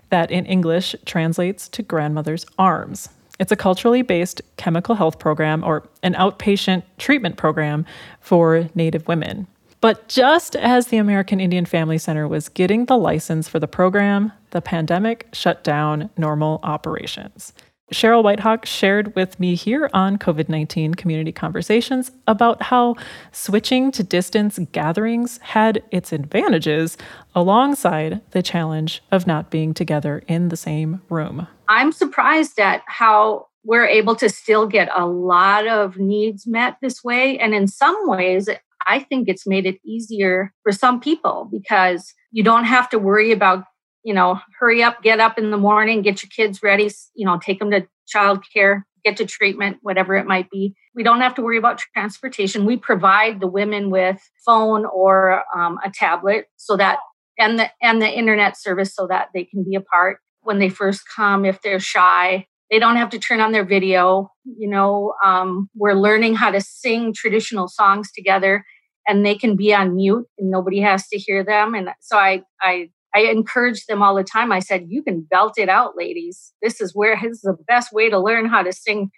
that 0.09 0.31
in 0.31 0.43
English 0.47 0.95
translates 1.05 1.69
to 1.69 1.83
grandmother's 1.83 2.47
arms. 2.57 3.09
It's 3.39 3.51
a 3.51 3.55
culturally 3.55 4.01
based 4.01 4.41
chemical 4.55 4.95
health 4.95 5.19
program 5.19 5.63
or 5.63 5.87
an 6.01 6.15
outpatient 6.15 6.81
treatment 6.97 7.37
program 7.37 7.85
for 8.21 8.71
Native 8.73 9.07
women. 9.07 9.45
But 9.79 10.07
just 10.07 10.55
as 10.55 10.87
the 10.87 10.97
American 10.97 11.39
Indian 11.39 11.65
Family 11.65 11.97
Center 11.97 12.27
was 12.27 12.49
getting 12.49 12.85
the 12.85 12.97
license 12.97 13.47
for 13.47 13.59
the 13.59 13.67
program, 13.67 14.31
the 14.51 14.61
pandemic 14.61 15.27
shut 15.33 15.63
down 15.63 16.09
normal 16.17 16.59
operations. 16.63 17.53
Cheryl 17.93 18.21
Whitehawk 18.21 18.65
shared 18.65 19.15
with 19.15 19.39
me 19.39 19.55
here 19.55 19.89
on 19.93 20.17
COVID 20.17 20.49
19 20.49 20.95
Community 20.95 21.31
Conversations 21.31 22.11
about 22.27 22.61
how 22.63 22.95
switching 23.31 23.91
to 23.91 24.03
distance 24.03 24.59
gatherings 24.73 25.37
had 25.37 25.81
its 25.89 26.11
advantages 26.11 26.97
alongside 27.33 28.19
the 28.31 28.43
challenge 28.43 29.01
of 29.11 29.25
not 29.25 29.49
being 29.49 29.73
together 29.73 30.21
in 30.27 30.49
the 30.49 30.57
same 30.57 31.01
room. 31.09 31.47
I'm 31.69 31.93
surprised 31.93 32.59
at 32.59 32.81
how 32.87 33.47
we're 33.63 33.87
able 33.87 34.15
to 34.17 34.29
still 34.29 34.67
get 34.67 34.89
a 34.93 35.05
lot 35.05 35.67
of 35.67 35.97
needs 35.97 36.45
met 36.45 36.77
this 36.81 37.03
way. 37.03 37.37
And 37.37 37.53
in 37.53 37.67
some 37.67 37.97
ways, 38.07 38.49
I 38.87 38.99
think 38.99 39.27
it's 39.27 39.45
made 39.45 39.65
it 39.65 39.79
easier 39.85 40.53
for 40.63 40.71
some 40.71 40.99
people 40.99 41.49
because 41.51 42.13
you 42.31 42.43
don't 42.43 42.63
have 42.63 42.89
to 42.89 42.99
worry 42.99 43.31
about 43.31 43.65
you 44.07 44.13
know, 44.13 44.39
hurry 44.57 44.81
up, 44.81 45.03
get 45.03 45.19
up 45.19 45.37
in 45.37 45.51
the 45.51 45.57
morning, 45.57 46.01
get 46.01 46.23
your 46.23 46.29
kids 46.29 46.63
ready, 46.63 46.89
you 47.13 47.25
know, 47.25 47.37
take 47.37 47.59
them 47.59 47.71
to 47.71 47.85
childcare, 48.07 48.83
get 49.03 49.17
to 49.17 49.25
treatment, 49.25 49.79
whatever 49.81 50.15
it 50.15 50.25
might 50.25 50.49
be. 50.49 50.73
We 50.95 51.03
don't 51.03 51.19
have 51.19 51.35
to 51.35 51.41
worry 51.41 51.57
about 51.57 51.83
transportation. 51.93 52.65
We 52.65 52.77
provide 52.77 53.41
the 53.41 53.47
women 53.47 53.89
with 53.89 54.21
phone 54.45 54.85
or 54.85 55.43
um, 55.53 55.77
a 55.83 55.91
tablet 55.91 56.45
so 56.55 56.77
that 56.77 56.99
and 57.37 57.59
the 57.59 57.69
and 57.81 58.01
the 58.01 58.09
internet 58.09 58.57
service 58.57 58.95
so 58.95 59.07
that 59.07 59.27
they 59.33 59.43
can 59.43 59.65
be 59.65 59.75
a 59.75 59.81
part 59.81 60.19
when 60.41 60.59
they 60.59 60.69
first 60.69 61.01
come 61.13 61.43
if 61.43 61.61
they're 61.61 61.79
shy 61.79 62.47
they 62.71 62.79
don't 62.79 62.95
have 62.95 63.09
to 63.09 63.19
turn 63.19 63.39
on 63.39 63.51
their 63.51 63.65
video 63.65 64.31
you 64.45 64.67
know 64.67 65.13
um, 65.23 65.69
we're 65.75 65.93
learning 65.93 66.35
how 66.35 66.49
to 66.49 66.61
sing 66.61 67.13
traditional 67.13 67.67
songs 67.67 68.11
together 68.11 68.65
and 69.07 69.25
they 69.25 69.35
can 69.35 69.55
be 69.55 69.73
on 69.73 69.95
mute 69.95 70.25
and 70.37 70.51
nobody 70.51 70.79
has 70.79 71.07
to 71.07 71.17
hear 71.17 71.43
them 71.43 71.73
and 71.73 71.89
so 72.01 72.17
i 72.17 72.41
i 72.61 72.89
I 73.15 73.21
encourage 73.31 73.85
them 73.85 74.03
all 74.03 74.15
the 74.15 74.23
time. 74.23 74.51
I 74.51 74.59
said, 74.59 74.87
"You 74.89 75.01
can 75.01 75.21
belt 75.21 75.53
it 75.57 75.69
out, 75.69 75.97
ladies. 75.97 76.53
This 76.61 76.79
is 76.79 76.93
where 76.93 77.15
this 77.19 77.37
is 77.37 77.41
the 77.41 77.57
best 77.67 77.91
way 77.91 78.09
to 78.09 78.19
learn 78.19 78.47
how 78.47 78.61
to 78.61 78.71
sing, 78.71 79.09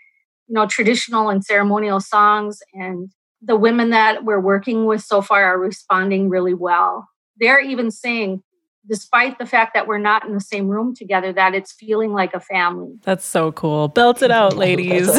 you 0.47 0.53
know, 0.53 0.67
traditional 0.67 1.29
and 1.29 1.43
ceremonial 1.43 1.99
songs." 1.99 2.59
And 2.73 3.09
the 3.41 3.57
women 3.57 3.89
that 3.89 4.23
we're 4.23 4.39
working 4.39 4.85
with 4.85 5.01
so 5.01 5.21
far 5.21 5.43
are 5.43 5.59
responding 5.59 6.29
really 6.29 6.53
well. 6.53 7.09
They're 7.37 7.59
even 7.59 7.91
saying, 7.91 8.41
despite 8.87 9.37
the 9.37 9.45
fact 9.45 9.73
that 9.73 9.87
we're 9.87 9.97
not 9.97 10.25
in 10.25 10.33
the 10.33 10.41
same 10.41 10.67
room 10.67 10.95
together, 10.95 11.33
that 11.33 11.53
it's 11.53 11.71
feeling 11.71 12.13
like 12.13 12.33
a 12.33 12.39
family. 12.39 12.97
That's 13.03 13.25
so 13.25 13.51
cool. 13.51 13.87
Belt 13.87 14.21
it 14.21 14.31
out, 14.31 14.55
ladies. 14.57 15.09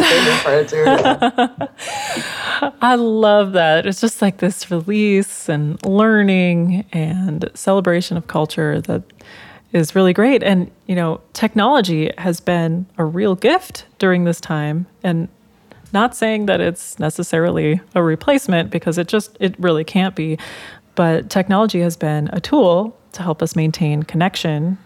I 2.83 2.95
love 2.97 3.53
that. 3.53 3.87
It's 3.87 4.01
just 4.01 4.23
like 4.23 4.39
this 4.39 4.71
release 4.71 5.49
and 5.49 5.85
learning 5.85 6.85
and 6.93 7.49
celebration 7.55 8.17
of 8.17 8.27
culture 8.27 8.81
that 8.83 9.03
is 9.73 9.95
really 9.95 10.13
great. 10.13 10.43
And, 10.43 10.71
you 10.87 10.97
know, 10.97 11.21
technology 11.33 12.11
has 12.19 12.41
been 12.41 12.87
a 12.99 13.05
real 13.05 13.35
gift 13.37 13.87
during 13.99 14.25
this 14.25 14.41
time. 14.41 14.87
And 15.03 15.29
not 15.93 16.17
saying 16.17 16.47
that 16.47 16.61
it's 16.61 16.99
necessarily 16.99 17.81
a 17.95 18.03
replacement 18.03 18.71
because 18.71 18.99
it 18.99 19.09
just, 19.09 19.37
it 19.41 19.55
really 19.59 19.85
can't 19.85 20.15
be. 20.15 20.39
But 20.95 21.31
technology 21.31 21.81
has 21.81 21.97
been 21.97 22.29
a 22.33 22.41
tool 22.41 22.97
to 23.13 23.23
help 23.23 23.43
us 23.43 23.57
maintain 23.57 24.03
connection, 24.03 24.79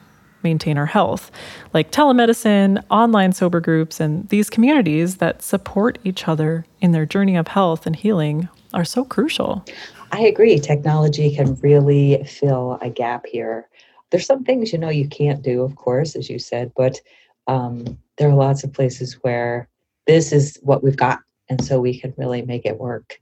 maintain 0.43 0.79
our 0.79 0.87
health, 0.87 1.31
like 1.73 1.91
telemedicine, 1.91 2.83
online 2.91 3.33
sober 3.33 3.61
groups, 3.61 4.01
and 4.01 4.29
these 4.29 4.51
communities 4.51 5.17
that 5.17 5.43
support 5.43 5.99
each 6.05 6.29
other 6.29 6.67
in 6.81 6.93
their 6.93 7.07
journey 7.07 7.37
of 7.37 7.49
health 7.49 7.87
and 7.87 7.97
healing 7.97 8.49
are 8.73 8.85
so 8.85 9.05
crucial. 9.05 9.65
I 10.13 10.21
agree. 10.21 10.59
Technology 10.61 11.35
can 11.35 11.57
really 11.57 12.23
fill 12.25 12.79
a 12.81 12.91
gap 12.91 13.27
here. 13.27 13.69
There's 14.11 14.27
some 14.27 14.45
things 14.45 14.73
you 14.73 14.79
know 14.79 14.91
you 14.91 15.09
can't 15.09 15.43
do, 15.43 15.63
of 15.63 15.75
course, 15.75 16.15
as 16.15 16.31
you 16.31 16.39
said, 16.39 16.71
but 16.77 17.01
um, 17.49 17.99
there 18.17 18.29
are 18.29 18.35
lots 18.35 18.63
of 18.63 18.73
places 18.73 19.15
where 19.23 19.69
this 20.07 20.33
is 20.33 20.59
what 20.63 20.85
we've 20.85 20.97
got, 20.97 21.19
and 21.49 21.65
so 21.65 21.81
we 21.81 21.99
can 21.99 22.15
really 22.17 22.43
make 22.43 22.65
it 22.65 22.79
work. 22.79 23.19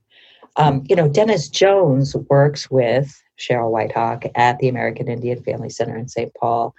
Um, 0.55 0.83
you 0.87 0.95
know, 0.95 1.07
Dennis 1.07 1.49
Jones 1.49 2.15
works 2.29 2.69
with 2.69 3.22
Cheryl 3.37 3.71
Whitehawk 3.71 4.29
at 4.35 4.59
the 4.59 4.67
American 4.67 5.07
Indian 5.07 5.41
Family 5.43 5.69
Center 5.69 5.97
in 5.97 6.07
St. 6.07 6.33
Paul. 6.35 6.75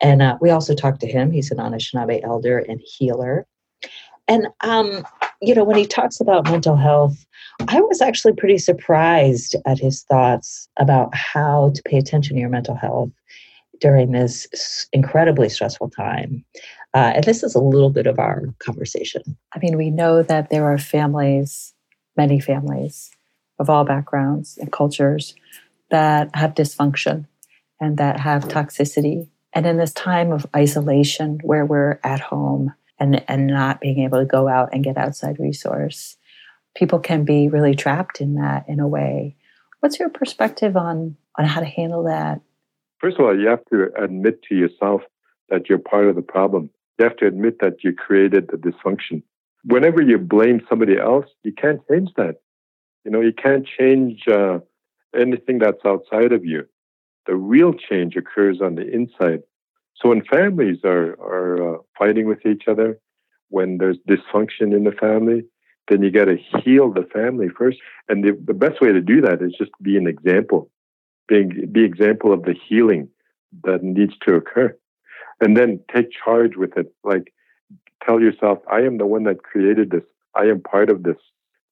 And 0.00 0.22
uh, 0.22 0.36
we 0.40 0.50
also 0.50 0.74
talked 0.74 1.00
to 1.00 1.06
him. 1.06 1.30
He's 1.30 1.50
an 1.50 1.58
Anishinaabe 1.58 2.22
elder 2.24 2.58
and 2.58 2.80
healer. 2.84 3.46
And, 4.28 4.48
um, 4.62 5.06
you 5.40 5.54
know, 5.54 5.64
when 5.64 5.76
he 5.76 5.86
talks 5.86 6.20
about 6.20 6.50
mental 6.50 6.76
health, 6.76 7.26
I 7.68 7.80
was 7.80 8.00
actually 8.00 8.34
pretty 8.34 8.58
surprised 8.58 9.54
at 9.66 9.78
his 9.78 10.02
thoughts 10.02 10.68
about 10.78 11.14
how 11.14 11.70
to 11.74 11.82
pay 11.82 11.96
attention 11.96 12.34
to 12.34 12.40
your 12.40 12.50
mental 12.50 12.74
health 12.74 13.10
during 13.80 14.12
this 14.12 14.88
incredibly 14.92 15.48
stressful 15.48 15.90
time. 15.90 16.44
Uh, 16.94 17.12
and 17.14 17.24
this 17.24 17.42
is 17.42 17.54
a 17.54 17.60
little 17.60 17.90
bit 17.90 18.06
of 18.06 18.18
our 18.18 18.42
conversation. 18.58 19.22
I 19.54 19.58
mean, 19.58 19.76
we 19.76 19.90
know 19.90 20.22
that 20.22 20.50
there 20.50 20.64
are 20.64 20.78
families, 20.78 21.74
many 22.16 22.40
families 22.40 23.10
of 23.58 23.70
all 23.70 23.84
backgrounds 23.84 24.58
and 24.58 24.72
cultures 24.72 25.34
that 25.90 26.34
have 26.34 26.54
dysfunction 26.54 27.26
and 27.80 27.98
that 27.98 28.20
have 28.20 28.48
toxicity. 28.48 29.28
And 29.52 29.66
in 29.66 29.76
this 29.76 29.92
time 29.92 30.32
of 30.32 30.46
isolation 30.54 31.40
where 31.42 31.64
we're 31.64 31.98
at 32.02 32.20
home 32.20 32.74
and, 32.98 33.24
and 33.28 33.46
not 33.46 33.80
being 33.80 34.00
able 34.00 34.18
to 34.18 34.26
go 34.26 34.48
out 34.48 34.70
and 34.72 34.84
get 34.84 34.98
outside 34.98 35.38
resource, 35.38 36.16
people 36.76 36.98
can 36.98 37.24
be 37.24 37.48
really 37.48 37.74
trapped 37.74 38.20
in 38.20 38.34
that 38.34 38.68
in 38.68 38.80
a 38.80 38.88
way. 38.88 39.36
What's 39.80 39.98
your 39.98 40.10
perspective 40.10 40.76
on, 40.76 41.16
on 41.38 41.44
how 41.44 41.60
to 41.60 41.66
handle 41.66 42.04
that? 42.04 42.40
First 42.98 43.18
of 43.18 43.26
all, 43.26 43.38
you 43.38 43.48
have 43.48 43.64
to 43.72 43.90
admit 44.02 44.42
to 44.48 44.54
yourself 44.54 45.02
that 45.48 45.68
you're 45.68 45.78
part 45.78 46.06
of 46.06 46.16
the 46.16 46.22
problem. 46.22 46.70
You 46.98 47.04
have 47.04 47.16
to 47.18 47.26
admit 47.26 47.58
that 47.60 47.84
you 47.84 47.92
created 47.92 48.48
the 48.48 48.56
dysfunction. 48.56 49.22
Whenever 49.64 50.00
you 50.00 50.18
blame 50.18 50.62
somebody 50.68 50.98
else, 50.98 51.26
you 51.42 51.52
can't 51.52 51.80
change 51.90 52.10
that. 52.16 52.36
You 53.04 53.10
know, 53.10 53.20
you 53.20 53.32
can't 53.32 53.66
change 53.78 54.22
uh, 54.28 54.58
anything 55.14 55.58
that's 55.58 55.84
outside 55.84 56.32
of 56.32 56.44
you. 56.44 56.66
The 57.26 57.36
real 57.36 57.72
change 57.74 58.16
occurs 58.16 58.60
on 58.60 58.76
the 58.76 58.88
inside. 58.88 59.42
So 59.96 60.10
when 60.10 60.24
families 60.24 60.78
are 60.84 61.12
are 61.20 61.76
uh, 61.76 61.78
fighting 61.98 62.26
with 62.26 62.44
each 62.46 62.64
other, 62.68 62.98
when 63.48 63.78
there's 63.78 63.98
dysfunction 64.08 64.74
in 64.74 64.84
the 64.84 64.92
family, 64.92 65.44
then 65.88 66.02
you 66.02 66.10
got 66.10 66.26
to 66.26 66.36
heal 66.36 66.92
the 66.92 67.08
family 67.12 67.48
first. 67.48 67.78
And 68.08 68.24
the, 68.24 68.38
the 68.44 68.54
best 68.54 68.80
way 68.80 68.92
to 68.92 69.00
do 69.00 69.20
that 69.22 69.42
is 69.42 69.54
just 69.56 69.70
be 69.82 69.96
an 69.96 70.06
example, 70.06 70.70
being 71.28 71.68
be 71.72 71.84
example 71.84 72.32
of 72.32 72.42
the 72.42 72.54
healing 72.68 73.08
that 73.64 73.82
needs 73.82 74.14
to 74.26 74.34
occur, 74.34 74.76
and 75.40 75.56
then 75.56 75.80
take 75.94 76.08
charge 76.24 76.56
with 76.56 76.76
it. 76.76 76.92
Like 77.04 77.32
tell 78.04 78.20
yourself, 78.20 78.58
I 78.70 78.80
am 78.80 78.98
the 78.98 79.06
one 79.06 79.24
that 79.24 79.42
created 79.42 79.90
this. 79.90 80.04
I 80.34 80.44
am 80.44 80.60
part 80.60 80.90
of 80.90 81.02
this. 81.02 81.16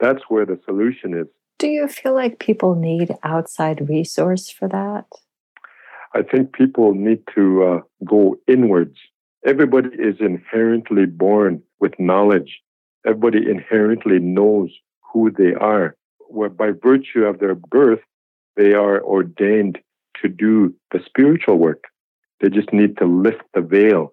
That's 0.00 0.22
where 0.28 0.46
the 0.46 0.58
solution 0.64 1.14
is. 1.14 1.26
Do 1.64 1.70
you 1.70 1.88
feel 1.88 2.12
like 2.12 2.40
people 2.40 2.74
need 2.74 3.16
outside 3.22 3.88
resource 3.88 4.50
for 4.50 4.68
that? 4.68 5.06
I 6.14 6.20
think 6.20 6.52
people 6.52 6.92
need 6.92 7.22
to 7.34 7.64
uh, 7.64 7.80
go 8.04 8.36
inwards. 8.46 8.98
Everybody 9.46 9.88
is 9.98 10.16
inherently 10.20 11.06
born 11.06 11.62
with 11.80 11.98
knowledge. 11.98 12.60
Everybody 13.06 13.48
inherently 13.50 14.18
knows 14.18 14.72
who 15.10 15.30
they 15.30 15.54
are. 15.54 15.96
Where 16.28 16.50
by 16.50 16.72
virtue 16.72 17.24
of 17.24 17.38
their 17.38 17.54
birth, 17.54 18.00
they 18.56 18.74
are 18.74 19.02
ordained 19.02 19.78
to 20.20 20.28
do 20.28 20.74
the 20.92 21.00
spiritual 21.06 21.56
work. 21.56 21.84
They 22.42 22.50
just 22.50 22.74
need 22.74 22.98
to 22.98 23.06
lift 23.06 23.44
the 23.54 23.62
veil. 23.62 24.12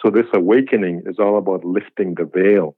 So 0.00 0.08
this 0.08 0.26
awakening 0.32 1.02
is 1.06 1.18
all 1.18 1.36
about 1.36 1.64
lifting 1.64 2.14
the 2.14 2.30
veil. 2.32 2.76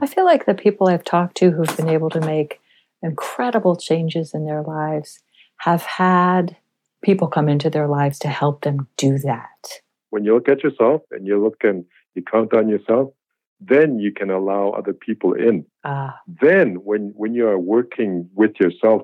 I 0.00 0.06
feel 0.06 0.24
like 0.24 0.46
the 0.46 0.54
people 0.54 0.86
I've 0.86 1.04
talked 1.04 1.36
to 1.38 1.50
who've 1.50 1.76
been 1.76 1.88
able 1.88 2.10
to 2.10 2.20
make 2.20 2.60
incredible 3.02 3.76
changes 3.76 4.34
in 4.34 4.44
their 4.44 4.62
lives 4.62 5.20
have 5.58 5.82
had 5.82 6.56
people 7.02 7.28
come 7.28 7.48
into 7.48 7.70
their 7.70 7.88
lives 7.88 8.18
to 8.20 8.28
help 8.28 8.62
them 8.62 8.88
do 8.96 9.18
that. 9.18 9.80
When 10.10 10.24
you 10.24 10.34
look 10.34 10.48
at 10.48 10.62
yourself 10.62 11.02
and 11.10 11.26
you 11.26 11.42
look 11.42 11.62
and 11.62 11.84
you 12.14 12.22
count 12.22 12.54
on 12.54 12.68
yourself, 12.68 13.10
then 13.60 13.98
you 13.98 14.12
can 14.12 14.30
allow 14.30 14.70
other 14.70 14.92
people 14.92 15.32
in. 15.32 15.64
Ah. 15.84 16.18
Then 16.40 16.76
when 16.76 17.12
when 17.16 17.34
you 17.34 17.48
are 17.48 17.58
working 17.58 18.28
with 18.34 18.52
yourself, 18.60 19.02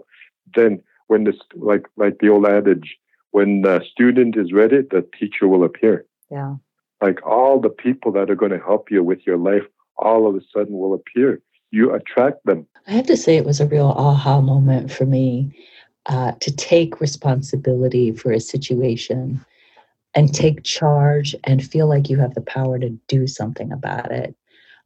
then 0.55 0.83
when 1.09 1.25
this 1.25 1.37
like 1.55 1.87
like 1.97 2.19
the 2.21 2.29
old 2.29 2.47
adage, 2.47 2.97
when 3.33 3.63
the 3.63 3.85
student 3.91 4.37
is 4.37 4.53
ready, 4.53 4.79
the 4.83 5.07
teacher 5.19 5.49
will 5.49 5.65
appear. 5.65 6.07
Yeah. 6.31 6.57
Like 7.03 7.25
all 7.27 7.61
the 7.61 7.69
people 7.69 8.13
that 8.13 8.31
are 8.31 8.37
going 8.37 8.53
to 8.53 8.59
help 8.59 8.91
you 8.91 9.03
with 9.03 9.27
your 9.27 9.37
life 9.37 9.65
all 9.97 10.29
of 10.29 10.35
a 10.35 10.41
sudden 10.53 10.79
will 10.79 10.95
appear. 10.95 11.41
You 11.75 11.93
attract 11.93 12.47
them. 12.47 12.69
I 12.87 12.93
have 12.93 13.07
to 13.07 13.17
say, 13.17 13.37
it 13.37 13.45
was 13.45 13.61
a 13.61 13.67
real 13.67 13.89
aha 13.97 14.41
moment 14.41 14.93
for 14.93 15.07
me 15.07 15.51
uh, 16.07 16.31
to 16.39 16.55
take 16.55 17.01
responsibility 17.01 18.13
for 18.13 18.31
a 18.31 18.39
situation 18.39 19.45
and 20.15 20.33
take 20.33 20.63
charge 20.63 21.35
and 21.43 21.67
feel 21.67 21.89
like 21.89 22.09
you 22.09 22.17
have 22.19 22.35
the 22.35 22.43
power 22.43 22.79
to 22.79 22.91
do 23.09 23.27
something 23.27 23.73
about 23.73 24.13
it. 24.13 24.37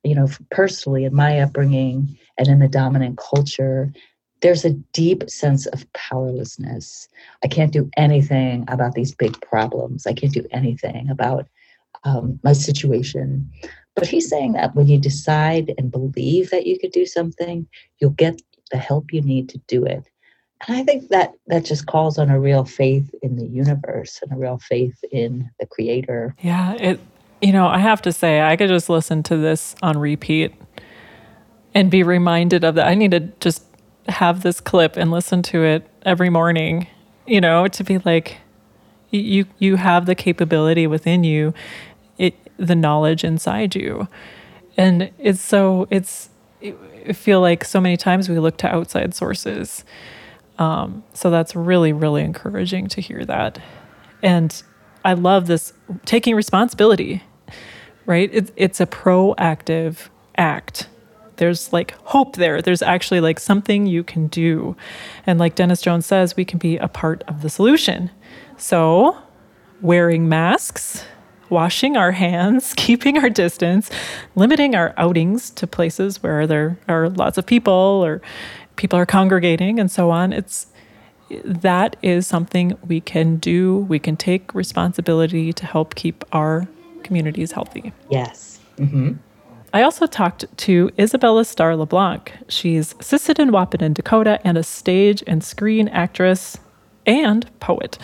You 0.02 0.14
know, 0.14 0.28
personally, 0.50 1.04
in 1.04 1.14
my 1.14 1.40
upbringing 1.40 2.16
and 2.38 2.48
in 2.48 2.58
the 2.58 2.68
dominant 2.68 3.18
culture, 3.18 3.92
there's 4.40 4.64
a 4.64 4.70
deep 4.94 5.28
sense 5.28 5.66
of 5.66 5.84
powerlessness. 5.92 7.06
I 7.44 7.48
can't 7.48 7.72
do 7.72 7.90
anything 7.98 8.64
about 8.66 8.94
these 8.94 9.14
big 9.14 9.38
problems. 9.42 10.06
I 10.06 10.14
can't 10.14 10.32
do 10.32 10.46
anything 10.52 11.10
about 11.10 11.48
um, 12.04 12.40
my 12.42 12.54
situation. 12.54 13.50
But 13.98 14.08
he's 14.08 14.28
saying 14.28 14.52
that 14.52 14.74
when 14.74 14.86
you 14.86 14.98
decide 14.98 15.74
and 15.78 15.90
believe 15.90 16.50
that 16.50 16.66
you 16.66 16.78
could 16.78 16.92
do 16.92 17.06
something, 17.06 17.66
you'll 17.98 18.10
get 18.10 18.40
the 18.70 18.78
help 18.78 19.12
you 19.12 19.20
need 19.20 19.48
to 19.50 19.58
do 19.66 19.84
it. 19.84 20.06
And 20.66 20.76
I 20.76 20.84
think 20.84 21.08
that 21.08 21.32
that 21.46 21.64
just 21.64 21.86
calls 21.86 22.18
on 22.18 22.30
a 22.30 22.40
real 22.40 22.64
faith 22.64 23.12
in 23.22 23.36
the 23.36 23.46
universe 23.46 24.20
and 24.22 24.32
a 24.32 24.36
real 24.36 24.58
faith 24.58 24.96
in 25.12 25.48
the 25.60 25.66
creator. 25.66 26.34
Yeah, 26.40 26.74
it 26.74 27.00
you 27.40 27.52
know, 27.52 27.68
I 27.68 27.78
have 27.78 28.02
to 28.02 28.12
say 28.12 28.40
I 28.40 28.56
could 28.56 28.68
just 28.68 28.88
listen 28.88 29.22
to 29.24 29.36
this 29.36 29.76
on 29.82 29.98
repeat 29.98 30.52
and 31.74 31.90
be 31.90 32.02
reminded 32.02 32.64
of 32.64 32.74
that. 32.74 32.88
I 32.88 32.94
need 32.94 33.12
to 33.12 33.20
just 33.40 33.64
have 34.08 34.42
this 34.42 34.60
clip 34.60 34.96
and 34.96 35.10
listen 35.10 35.42
to 35.42 35.62
it 35.62 35.86
every 36.02 36.30
morning, 36.30 36.88
you 37.26 37.40
know, 37.40 37.68
to 37.68 37.84
be 37.84 37.98
like 37.98 38.38
you 39.10 39.46
you 39.58 39.76
have 39.76 40.06
the 40.06 40.14
capability 40.14 40.86
within 40.86 41.24
you 41.24 41.54
the 42.58 42.74
knowledge 42.74 43.24
inside 43.24 43.74
you. 43.74 44.08
And 44.76 45.10
it's 45.18 45.40
so 45.40 45.88
it's 45.90 46.28
I 46.62 47.12
feel 47.12 47.40
like 47.40 47.64
so 47.64 47.80
many 47.80 47.96
times 47.96 48.28
we 48.28 48.38
look 48.38 48.56
to 48.58 48.68
outside 48.68 49.14
sources. 49.14 49.84
Um, 50.58 51.04
so 51.14 51.30
that's 51.30 51.56
really 51.56 51.92
really 51.92 52.22
encouraging 52.22 52.88
to 52.88 53.00
hear 53.00 53.24
that. 53.24 53.58
And 54.22 54.62
i 55.04 55.12
love 55.12 55.46
this 55.46 55.72
taking 56.04 56.34
responsibility 56.34 57.22
right? 58.08 58.30
It, 58.32 58.50
it's 58.56 58.80
a 58.80 58.86
proactive 58.86 60.08
act. 60.36 60.88
There's 61.36 61.72
like 61.72 61.92
hope 62.04 62.36
there. 62.36 62.60
There's 62.62 62.82
actually 62.82 63.20
like 63.20 63.38
something 63.38 63.86
you 63.86 64.02
can 64.02 64.26
do. 64.28 64.76
And 65.26 65.38
like 65.38 65.54
dennis 65.54 65.82
jones 65.82 66.06
says 66.06 66.34
we 66.34 66.44
can 66.44 66.58
be 66.58 66.78
a 66.78 66.88
part 66.88 67.22
of 67.28 67.42
the 67.42 67.50
solution. 67.50 68.10
So 68.56 69.16
wearing 69.80 70.28
masks 70.28 71.04
washing 71.50 71.96
our 71.96 72.12
hands, 72.12 72.74
keeping 72.76 73.18
our 73.18 73.30
distance, 73.30 73.90
limiting 74.34 74.74
our 74.74 74.94
outings 74.96 75.50
to 75.50 75.66
places 75.66 76.22
where 76.22 76.46
there 76.46 76.78
are 76.88 77.08
lots 77.08 77.38
of 77.38 77.46
people 77.46 77.72
or 77.72 78.20
people 78.76 78.98
are 78.98 79.06
congregating 79.06 79.78
and 79.78 79.90
so 79.90 80.10
on. 80.10 80.32
It's 80.32 80.66
that 81.44 81.96
is 82.02 82.26
something 82.26 82.76
we 82.86 83.00
can 83.00 83.36
do. 83.36 83.78
We 83.88 83.98
can 83.98 84.16
take 84.16 84.54
responsibility 84.54 85.52
to 85.52 85.66
help 85.66 85.94
keep 85.94 86.24
our 86.32 86.66
communities 87.02 87.52
healthy. 87.52 87.92
Yes. 88.10 88.60
Mm-hmm. 88.76 89.14
I 89.72 89.82
also 89.82 90.06
talked 90.06 90.44
to 90.58 90.90
Isabella 90.98 91.44
Starr 91.44 91.76
LeBlanc. 91.76 92.32
She's 92.48 92.94
Sisseton 92.94 93.50
Wahpeton 93.50 93.92
Dakota 93.92 94.40
and 94.42 94.56
a 94.56 94.62
stage 94.62 95.22
and 95.26 95.44
screen 95.44 95.88
actress 95.88 96.56
and 97.04 97.48
poet. 97.60 97.98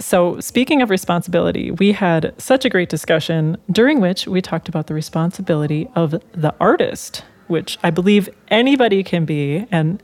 So, 0.00 0.40
speaking 0.40 0.80
of 0.80 0.88
responsibility, 0.88 1.70
we 1.70 1.92
had 1.92 2.32
such 2.38 2.64
a 2.64 2.70
great 2.70 2.88
discussion 2.88 3.58
during 3.70 4.00
which 4.00 4.26
we 4.26 4.40
talked 4.40 4.68
about 4.68 4.86
the 4.86 4.94
responsibility 4.94 5.88
of 5.94 6.12
the 6.32 6.54
artist, 6.58 7.22
which 7.48 7.78
I 7.82 7.90
believe 7.90 8.30
anybody 8.48 9.02
can 9.04 9.24
be. 9.26 9.66
And 9.70 10.02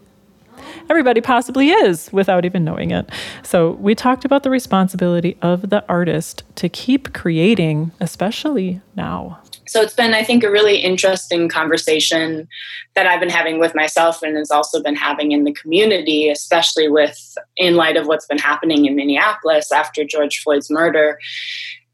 Everybody 0.88 1.20
possibly 1.20 1.70
is 1.70 2.12
without 2.12 2.44
even 2.44 2.64
knowing 2.64 2.90
it. 2.90 3.10
So, 3.42 3.72
we 3.72 3.94
talked 3.94 4.24
about 4.24 4.42
the 4.42 4.50
responsibility 4.50 5.36
of 5.42 5.70
the 5.70 5.84
artist 5.88 6.44
to 6.56 6.68
keep 6.68 7.12
creating, 7.12 7.92
especially 8.00 8.80
now. 8.94 9.40
So, 9.66 9.82
it's 9.82 9.94
been, 9.94 10.14
I 10.14 10.22
think, 10.22 10.44
a 10.44 10.50
really 10.50 10.78
interesting 10.78 11.48
conversation 11.48 12.48
that 12.94 13.06
I've 13.06 13.20
been 13.20 13.28
having 13.28 13.58
with 13.58 13.74
myself 13.74 14.22
and 14.22 14.36
has 14.36 14.50
also 14.50 14.82
been 14.82 14.96
having 14.96 15.32
in 15.32 15.44
the 15.44 15.52
community, 15.52 16.28
especially 16.30 16.88
with 16.88 17.36
in 17.56 17.76
light 17.76 17.96
of 17.96 18.06
what's 18.06 18.26
been 18.26 18.38
happening 18.38 18.86
in 18.86 18.96
Minneapolis 18.96 19.72
after 19.72 20.04
George 20.04 20.40
Floyd's 20.42 20.70
murder 20.70 21.18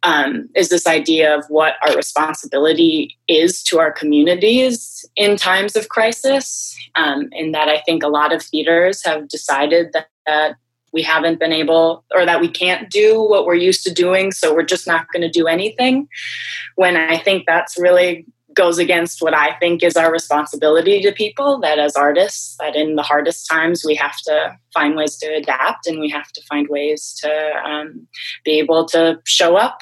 um, 0.02 0.48
is 0.54 0.68
this 0.68 0.87
idea 0.87 1.37
of 1.37 1.44
what 1.48 1.74
our 1.87 1.94
responsibility 1.94 3.16
is 3.28 3.62
to 3.64 3.78
our 3.78 3.92
communities 3.92 5.04
in 5.16 5.37
times 5.37 5.76
of 5.76 5.88
crisis. 5.88 6.76
Um, 6.96 7.28
in 7.32 7.52
that, 7.52 7.68
I 7.68 7.80
think 7.82 8.02
a 8.02 8.08
lot 8.08 8.32
of 8.32 8.42
theaters 8.42 9.04
have 9.04 9.28
decided 9.28 9.92
that, 9.92 10.08
that 10.26 10.56
we 10.92 11.02
haven't 11.02 11.38
been 11.38 11.52
able 11.52 12.05
or 12.14 12.26
that 12.26 12.40
we 12.40 12.48
can't 12.48 12.90
do 12.90 13.22
what 13.22 13.46
we're 13.46 13.55
used 13.55 13.85
to 13.85 13.92
doing, 13.92 14.33
so 14.33 14.55
we're 14.55 14.62
just 14.62 14.87
not 14.87 15.07
going 15.12 15.22
to 15.22 15.31
do 15.31 15.46
anything. 15.46 16.09
When 16.76 16.96
I 16.96 17.18
think 17.18 17.44
that's 17.46 17.78
really 17.78 18.26
goes 18.55 18.78
against 18.78 19.22
what 19.22 19.35
I 19.35 19.55
think 19.59 19.83
is 19.83 19.96
our 19.96 20.12
responsibility 20.12 21.00
to 21.02 21.12
people 21.12 21.59
that 21.61 21.78
as 21.78 21.96
artists, 21.96 22.57
that 22.61 22.76
in 22.76 22.96
the 22.96 23.02
hardest 23.02 23.48
times 23.48 23.85
we 23.85 23.94
have 23.94 24.16
to 24.26 24.57
find 24.74 24.94
ways 24.96 25.16
to 25.18 25.26
adapt 25.26 25.87
and 25.87 26.00
we 26.00 26.11
have 26.11 26.31
to 26.33 26.42
find 26.48 26.68
ways 26.68 27.18
to 27.22 27.52
um, 27.64 28.07
be 28.44 28.59
able 28.59 28.87
to 28.88 29.20
show 29.24 29.57
up. 29.57 29.81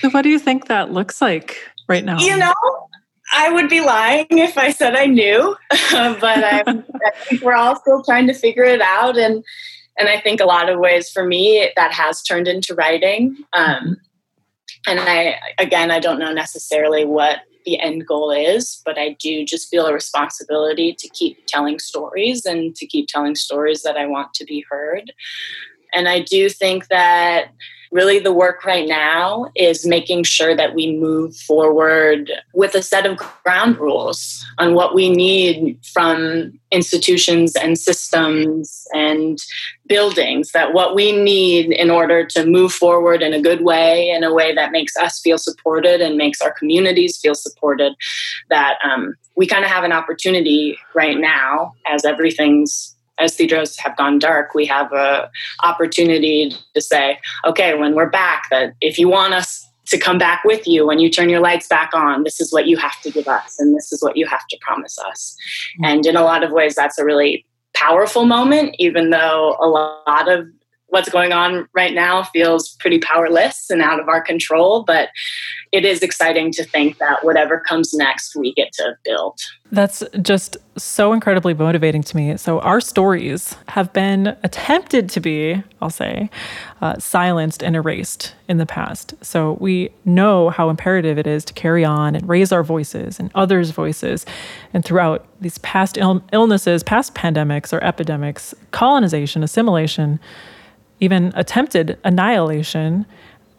So, 0.00 0.10
what 0.10 0.22
do 0.22 0.28
you 0.28 0.38
think 0.38 0.66
that 0.66 0.92
looks 0.92 1.22
like 1.22 1.56
right 1.88 2.04
now? 2.04 2.18
You 2.18 2.36
know, 2.36 2.54
I 3.32 3.50
would 3.50 3.68
be 3.68 3.80
lying 3.80 4.26
if 4.30 4.58
I 4.58 4.72
said 4.72 4.94
I 4.94 5.06
knew, 5.06 5.56
but 5.70 6.24
I 6.24 6.62
think 7.24 7.42
we're 7.42 7.54
all 7.54 7.76
still 7.76 8.02
trying 8.02 8.26
to 8.26 8.34
figure 8.34 8.64
it 8.64 8.80
out. 8.80 9.16
And 9.16 9.44
and 9.98 10.08
I 10.08 10.20
think 10.20 10.40
a 10.40 10.46
lot 10.46 10.68
of 10.68 10.78
ways 10.78 11.10
for 11.10 11.24
me 11.24 11.70
that 11.76 11.92
has 11.92 12.22
turned 12.22 12.48
into 12.48 12.74
writing. 12.74 13.36
Um, 13.52 13.96
and 14.86 15.00
I 15.00 15.36
again, 15.58 15.90
I 15.90 16.00
don't 16.00 16.18
know 16.18 16.32
necessarily 16.32 17.04
what 17.04 17.40
the 17.64 17.78
end 17.78 18.06
goal 18.06 18.30
is, 18.30 18.80
but 18.84 18.98
I 18.98 19.16
do 19.20 19.44
just 19.44 19.68
feel 19.68 19.86
a 19.86 19.92
responsibility 19.92 20.94
to 20.94 21.08
keep 21.10 21.46
telling 21.46 21.78
stories 21.78 22.46
and 22.46 22.74
to 22.76 22.86
keep 22.86 23.06
telling 23.08 23.34
stories 23.34 23.82
that 23.82 23.96
I 23.96 24.06
want 24.06 24.32
to 24.34 24.44
be 24.44 24.64
heard. 24.70 25.12
And 25.92 26.08
I 26.08 26.20
do 26.20 26.48
think 26.48 26.88
that 26.88 27.52
really 27.90 28.18
the 28.20 28.32
work 28.32 28.64
right 28.64 28.86
now 28.86 29.50
is 29.56 29.86
making 29.86 30.22
sure 30.22 30.54
that 30.54 30.74
we 30.74 30.96
move 30.96 31.34
forward 31.36 32.30
with 32.54 32.74
a 32.74 32.82
set 32.82 33.04
of 33.04 33.16
ground 33.16 33.78
rules 33.78 34.44
on 34.58 34.74
what 34.74 34.94
we 34.94 35.08
need 35.08 35.78
from 35.92 36.58
institutions 36.70 37.56
and 37.56 37.78
systems 37.78 38.86
and 38.94 39.38
buildings 39.86 40.52
that 40.52 40.72
what 40.72 40.94
we 40.94 41.10
need 41.10 41.72
in 41.72 41.90
order 41.90 42.24
to 42.24 42.46
move 42.46 42.72
forward 42.72 43.22
in 43.22 43.34
a 43.34 43.42
good 43.42 43.62
way 43.62 44.08
in 44.10 44.22
a 44.22 44.32
way 44.32 44.54
that 44.54 44.70
makes 44.70 44.96
us 44.96 45.18
feel 45.18 45.36
supported 45.36 46.00
and 46.00 46.16
makes 46.16 46.40
our 46.40 46.52
communities 46.52 47.18
feel 47.18 47.34
supported 47.34 47.92
that 48.50 48.78
um, 48.84 49.14
we 49.36 49.48
kind 49.48 49.64
of 49.64 49.70
have 49.70 49.82
an 49.82 49.92
opportunity 49.92 50.78
right 50.94 51.18
now 51.18 51.72
as 51.88 52.04
everything's 52.04 52.94
as 53.18 53.34
theaters 53.34 53.78
have 53.78 53.96
gone 53.96 54.18
dark, 54.18 54.54
we 54.54 54.66
have 54.66 54.92
a 54.92 55.30
opportunity 55.62 56.52
to 56.74 56.80
say, 56.80 57.18
okay, 57.44 57.74
when 57.74 57.94
we're 57.94 58.08
back, 58.08 58.44
that 58.50 58.74
if 58.80 58.98
you 58.98 59.08
want 59.08 59.34
us 59.34 59.66
to 59.86 59.98
come 59.98 60.18
back 60.18 60.44
with 60.44 60.66
you 60.66 60.86
when 60.86 61.00
you 61.00 61.10
turn 61.10 61.28
your 61.28 61.40
lights 61.40 61.66
back 61.66 61.90
on, 61.92 62.22
this 62.22 62.40
is 62.40 62.52
what 62.52 62.66
you 62.66 62.76
have 62.76 63.00
to 63.02 63.10
give 63.10 63.26
us, 63.26 63.56
and 63.58 63.76
this 63.76 63.92
is 63.92 64.02
what 64.02 64.16
you 64.16 64.26
have 64.26 64.46
to 64.48 64.56
promise 64.60 64.98
us. 64.98 65.36
Mm-hmm. 65.74 65.84
And 65.84 66.06
in 66.06 66.16
a 66.16 66.22
lot 66.22 66.44
of 66.44 66.52
ways, 66.52 66.74
that's 66.74 66.98
a 66.98 67.04
really 67.04 67.44
powerful 67.74 68.24
moment, 68.24 68.76
even 68.78 69.10
though 69.10 69.56
a 69.60 69.66
lot 69.66 70.30
of 70.30 70.46
what's 70.90 71.08
going 71.08 71.32
on 71.32 71.68
right 71.72 71.94
now 71.94 72.24
feels 72.24 72.76
pretty 72.80 72.98
powerless 72.98 73.70
and 73.70 73.80
out 73.80 74.00
of 74.00 74.08
our 74.08 74.20
control. 74.20 74.84
But 74.84 75.08
it 75.72 75.84
is 75.84 76.02
exciting 76.02 76.50
to 76.52 76.64
think 76.64 76.98
that 76.98 77.24
whatever 77.24 77.60
comes 77.60 77.94
next, 77.94 78.34
we 78.36 78.52
get 78.54 78.72
to 78.74 78.96
build. 79.04 79.38
That's 79.72 80.02
just 80.20 80.56
so 80.76 81.12
incredibly 81.12 81.54
motivating 81.54 82.02
to 82.02 82.16
me. 82.16 82.36
So, 82.36 82.58
our 82.60 82.80
stories 82.80 83.54
have 83.68 83.92
been 83.92 84.36
attempted 84.42 85.08
to 85.10 85.20
be, 85.20 85.62
I'll 85.80 85.90
say, 85.90 86.28
uh, 86.80 86.98
silenced 86.98 87.62
and 87.62 87.76
erased 87.76 88.34
in 88.48 88.58
the 88.58 88.66
past. 88.66 89.14
So, 89.22 89.58
we 89.60 89.90
know 90.04 90.50
how 90.50 90.70
imperative 90.70 91.18
it 91.18 91.26
is 91.28 91.44
to 91.44 91.52
carry 91.52 91.84
on 91.84 92.16
and 92.16 92.28
raise 92.28 92.50
our 92.50 92.64
voices 92.64 93.20
and 93.20 93.30
others' 93.36 93.70
voices. 93.70 94.26
And 94.74 94.84
throughout 94.84 95.24
these 95.40 95.58
past 95.58 95.96
Ill- 95.96 96.24
illnesses, 96.32 96.82
past 96.82 97.14
pandemics 97.14 97.72
or 97.72 97.82
epidemics, 97.84 98.54
colonization, 98.72 99.44
assimilation, 99.44 100.18
even 101.00 101.32
attempted 101.34 101.98
annihilation, 102.04 103.06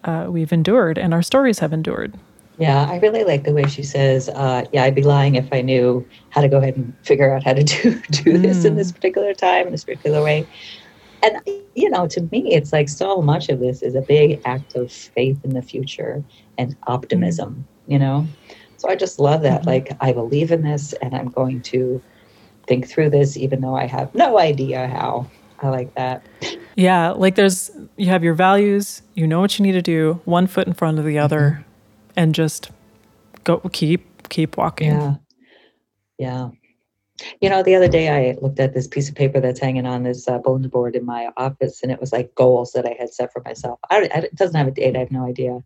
uh, 0.04 0.28
we've 0.30 0.52
endured 0.52 0.98
and 0.98 1.14
our 1.14 1.22
stories 1.22 1.60
have 1.60 1.74
endured. 1.74 2.18
Yeah, 2.58 2.86
I 2.90 3.00
really 3.00 3.24
like 3.24 3.44
the 3.44 3.54
way 3.54 3.64
she 3.66 3.82
says, 3.82 4.30
uh, 4.30 4.66
"Yeah, 4.72 4.84
I'd 4.84 4.94
be 4.94 5.02
lying 5.02 5.36
if 5.36 5.52
I 5.52 5.62
knew 5.62 6.08
how 6.30 6.42
to 6.42 6.48
go 6.48 6.58
ahead 6.58 6.76
and 6.76 6.94
figure 7.02 7.34
out 7.34 7.44
how 7.44 7.54
to 7.54 7.64
do 7.74 8.00
do 8.12 8.38
this 8.38 8.60
mm. 8.60 8.66
in 8.66 8.76
this 8.76 8.92
particular 8.92 9.34
time 9.34 9.66
in 9.66 9.72
this 9.72 9.84
particular 9.84 10.22
way." 10.24 10.48
And 11.24 11.40
you 11.76 11.90
know, 11.90 12.08
to 12.08 12.22
me, 12.32 12.54
it's 12.54 12.72
like 12.72 12.90
so 12.90 13.22
much 13.22 13.50
of 13.50 13.60
this 13.60 13.82
is 13.82 13.96
a 13.96 14.02
big 14.02 14.42
act 14.46 14.76
of 14.76 14.92
faith 14.92 15.40
in 15.44 15.54
the 15.54 15.62
future 15.62 16.24
and 16.58 16.76
optimism. 16.88 17.66
Mm. 17.88 17.92
You 17.92 18.00
know, 18.00 18.28
so 18.82 18.90
I 18.90 18.96
just 18.96 19.20
love 19.20 19.44
that. 19.44 19.62
Mm-hmm. 19.62 19.70
Like, 19.70 19.92
I 20.02 20.12
believe 20.12 20.52
in 20.52 20.64
this, 20.64 20.94
and 21.02 21.14
I'm 21.14 21.30
going 21.30 21.62
to 21.64 22.02
think 22.66 22.88
through 22.88 23.12
this, 23.12 23.38
even 23.38 23.62
though 23.62 23.76
I 23.76 23.86
have 23.86 24.14
no 24.16 24.40
idea 24.40 24.88
how. 24.88 25.28
I 25.62 25.69
like 25.69 25.93
that. 25.95 26.26
Yeah, 26.76 27.12
like 27.12 27.36
there's 27.36 27.71
you 27.97 28.08
have 28.08 28.24
your 28.24 28.34
values, 28.34 29.02
you 29.13 29.28
know 29.28 29.39
what 29.39 29.60
you 29.60 29.63
need 29.63 29.74
to 29.74 29.82
do, 29.82 30.19
one 30.26 30.47
foot 30.47 30.67
in 30.67 30.74
front 30.74 31.00
of 31.00 31.06
the 31.06 31.19
other, 31.19 31.39
mm-hmm. 31.39 32.12
and 32.15 32.36
just 32.36 32.71
go 33.43 33.60
keep 33.71 34.30
keep 34.30 34.58
walking. 34.58 34.91
Yeah. 34.91 35.15
Yeah. 36.17 36.50
You 37.39 37.50
know, 37.50 37.62
the 37.62 37.76
other 37.76 37.88
day 37.88 38.10
I 38.10 38.38
looked 38.41 38.60
at 38.60 38.74
this 38.74 38.88
piece 38.88 39.08
of 39.08 39.15
paper 39.15 39.39
that's 39.39 39.60
hanging 39.60 39.86
on 39.86 40.04
this 40.04 40.28
uh, 40.28 40.39
bulletin 40.39 40.69
board 40.69 40.95
in 40.95 41.06
my 41.06 41.30
office, 41.38 41.84
and 41.84 41.91
it 41.91 42.00
was 42.00 42.12
like 42.12 42.34
goals 42.34 42.71
that 42.71 42.86
I 42.86 42.95
had 42.97 43.13
set 43.13 43.32
for 43.32 43.41
myself. 43.45 43.80
I, 43.89 44.10
I, 44.13 44.19
it 44.19 44.36
doesn't 44.36 44.56
have 44.56 44.67
a 44.67 44.71
date. 44.71 44.95
I 44.95 45.00
have 45.00 45.12
no 45.12 45.28
idea 45.28 45.60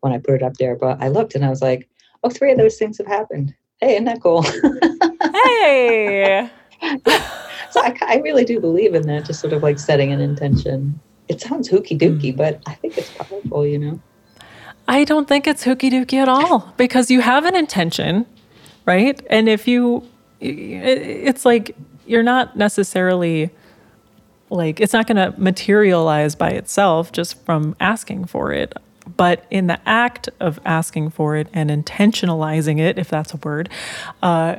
when 0.00 0.12
I 0.12 0.18
put 0.18 0.34
it 0.34 0.42
up 0.42 0.54
there, 0.54 0.76
but 0.76 1.02
I 1.02 1.08
looked 1.08 1.34
and 1.34 1.44
I 1.44 1.50
was 1.50 1.62
like, 1.62 1.88
oh, 2.22 2.30
three 2.30 2.52
of 2.52 2.58
those 2.58 2.76
things 2.76 2.98
have 2.98 3.06
happened. 3.06 3.54
Hey, 3.80 3.94
isn't 3.94 4.04
that 4.04 4.22
cool? 4.22 4.42
hey. 5.44 6.50
so 7.70 7.80
I, 7.80 7.96
I 8.02 8.16
really 8.16 8.44
do 8.44 8.60
believe 8.60 8.94
in 8.94 9.06
that, 9.06 9.24
just 9.24 9.40
sort 9.40 9.52
of 9.52 9.62
like 9.62 9.78
setting 9.78 10.12
an 10.12 10.20
intention. 10.20 11.00
It 11.28 11.40
sounds 11.40 11.68
hooky 11.68 11.96
dooky, 11.96 12.32
mm. 12.32 12.36
but 12.36 12.60
I 12.66 12.74
think 12.74 12.98
it's 12.98 13.10
powerful, 13.10 13.66
you 13.66 13.78
know? 13.78 14.00
I 14.88 15.04
don't 15.04 15.28
think 15.28 15.46
it's 15.46 15.62
hooky 15.62 15.90
dooky 15.90 16.14
at 16.14 16.28
all 16.28 16.72
because 16.76 17.10
you 17.10 17.20
have 17.20 17.44
an 17.44 17.54
intention, 17.54 18.26
right? 18.86 19.20
And 19.30 19.48
if 19.48 19.68
you, 19.68 20.04
it's 20.40 21.44
like 21.44 21.76
you're 22.06 22.24
not 22.24 22.56
necessarily 22.56 23.50
like, 24.48 24.80
it's 24.80 24.92
not 24.92 25.06
going 25.06 25.16
to 25.16 25.38
materialize 25.38 26.34
by 26.34 26.50
itself 26.50 27.12
just 27.12 27.40
from 27.44 27.76
asking 27.78 28.24
for 28.24 28.52
it. 28.52 28.72
But 29.16 29.46
in 29.50 29.68
the 29.68 29.78
act 29.88 30.28
of 30.40 30.58
asking 30.64 31.10
for 31.10 31.36
it 31.36 31.48
and 31.52 31.70
intentionalizing 31.70 32.80
it, 32.80 32.98
if 32.98 33.08
that's 33.08 33.32
a 33.32 33.36
word, 33.36 33.68
uh, 34.22 34.56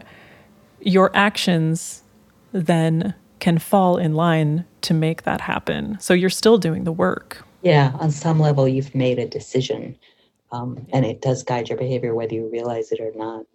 your 0.80 1.12
actions 1.14 2.04
then 2.52 3.14
can 3.40 3.58
fall 3.58 3.98
in 3.98 4.14
line 4.14 4.66
to 4.82 4.94
make 4.94 5.24
that 5.24 5.42
happen. 5.42 5.98
So 6.00 6.14
you're 6.14 6.30
still 6.30 6.58
doing 6.58 6.84
the 6.84 6.92
work. 6.92 7.44
Yeah, 7.64 7.92
on 8.00 8.12
some 8.12 8.40
level, 8.40 8.68
you've 8.68 8.96
made 8.96 9.20
a 9.20 9.28
decision, 9.28 9.98
um, 10.52 10.86
and 10.94 11.06
it 11.06 11.22
does 11.22 11.44
guide 11.44 11.70
your 11.70 11.78
behavior 11.78 12.16
whether 12.16 12.34
you 12.34 12.50
realize 12.52 12.92
it 12.92 13.00
or 13.00 13.12
not. 13.16 13.46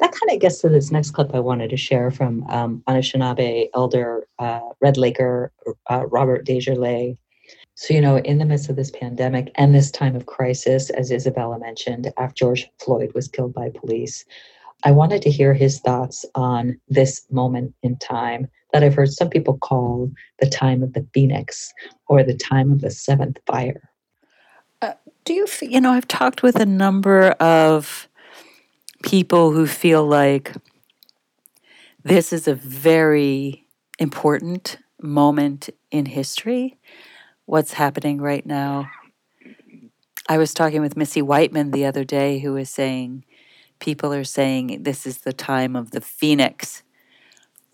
That 0.00 0.12
kind 0.12 0.30
of 0.32 0.40
gets 0.40 0.60
to 0.60 0.68
this 0.68 0.90
next 0.90 1.12
clip 1.12 1.34
I 1.34 1.40
wanted 1.40 1.70
to 1.70 1.76
share 1.76 2.10
from 2.10 2.44
um, 2.48 2.82
Anishinaabe 2.88 3.68
elder 3.74 4.26
uh, 4.38 4.60
Red 4.80 4.96
Laker 4.96 5.52
uh, 5.88 6.06
Robert 6.06 6.44
Desjarlais. 6.44 7.16
So, 7.76 7.94
you 7.94 8.00
know, 8.00 8.18
in 8.18 8.38
the 8.38 8.44
midst 8.44 8.68
of 8.68 8.76
this 8.76 8.90
pandemic 8.90 9.50
and 9.56 9.74
this 9.74 9.90
time 9.90 10.16
of 10.16 10.26
crisis, 10.26 10.90
as 10.90 11.10
Isabella 11.10 11.58
mentioned, 11.58 12.12
after 12.16 12.34
George 12.34 12.70
Floyd 12.78 13.12
was 13.14 13.28
killed 13.28 13.52
by 13.52 13.70
police, 13.70 14.24
I 14.82 14.90
wanted 14.90 15.22
to 15.22 15.30
hear 15.30 15.54
his 15.54 15.80
thoughts 15.80 16.26
on 16.34 16.78
this 16.88 17.24
moment 17.30 17.74
in 17.82 17.96
time 17.98 18.48
that 18.72 18.82
I've 18.82 18.94
heard 18.94 19.12
some 19.12 19.30
people 19.30 19.56
call 19.58 20.10
the 20.40 20.48
time 20.48 20.82
of 20.82 20.92
the 20.92 21.06
phoenix 21.14 21.72
or 22.08 22.22
the 22.22 22.36
time 22.36 22.72
of 22.72 22.80
the 22.80 22.90
seventh 22.90 23.38
fire. 23.46 23.90
Uh, 24.82 24.92
do 25.24 25.32
you, 25.32 25.46
you 25.62 25.80
know, 25.80 25.92
I've 25.92 26.08
talked 26.08 26.42
with 26.42 26.56
a 26.56 26.66
number 26.66 27.30
of 27.32 28.08
people 29.02 29.52
who 29.52 29.66
feel 29.66 30.04
like 30.06 30.52
this 32.02 32.32
is 32.32 32.46
a 32.46 32.54
very 32.54 33.66
important 33.98 34.78
moment 35.00 35.70
in 35.90 36.06
history, 36.06 36.78
what's 37.46 37.74
happening 37.74 38.20
right 38.20 38.44
now. 38.44 38.90
I 40.28 40.38
was 40.38 40.54
talking 40.54 40.80
with 40.80 40.96
Missy 40.96 41.22
Whiteman 41.22 41.70
the 41.70 41.84
other 41.84 42.04
day, 42.04 42.38
who 42.38 42.54
was 42.54 42.70
saying, 42.70 43.24
people 43.78 44.12
are 44.12 44.24
saying 44.24 44.82
this 44.82 45.06
is 45.06 45.18
the 45.18 45.32
time 45.32 45.76
of 45.76 45.90
the 45.90 46.00
phoenix. 46.00 46.82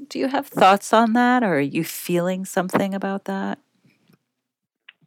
Do 0.08 0.18
you 0.18 0.28
have 0.28 0.46
thoughts 0.46 0.92
on 0.92 1.12
that, 1.12 1.42
or 1.42 1.56
are 1.56 1.60
you 1.60 1.84
feeling 1.84 2.44
something 2.44 2.94
about 2.94 3.26
that? 3.26 3.58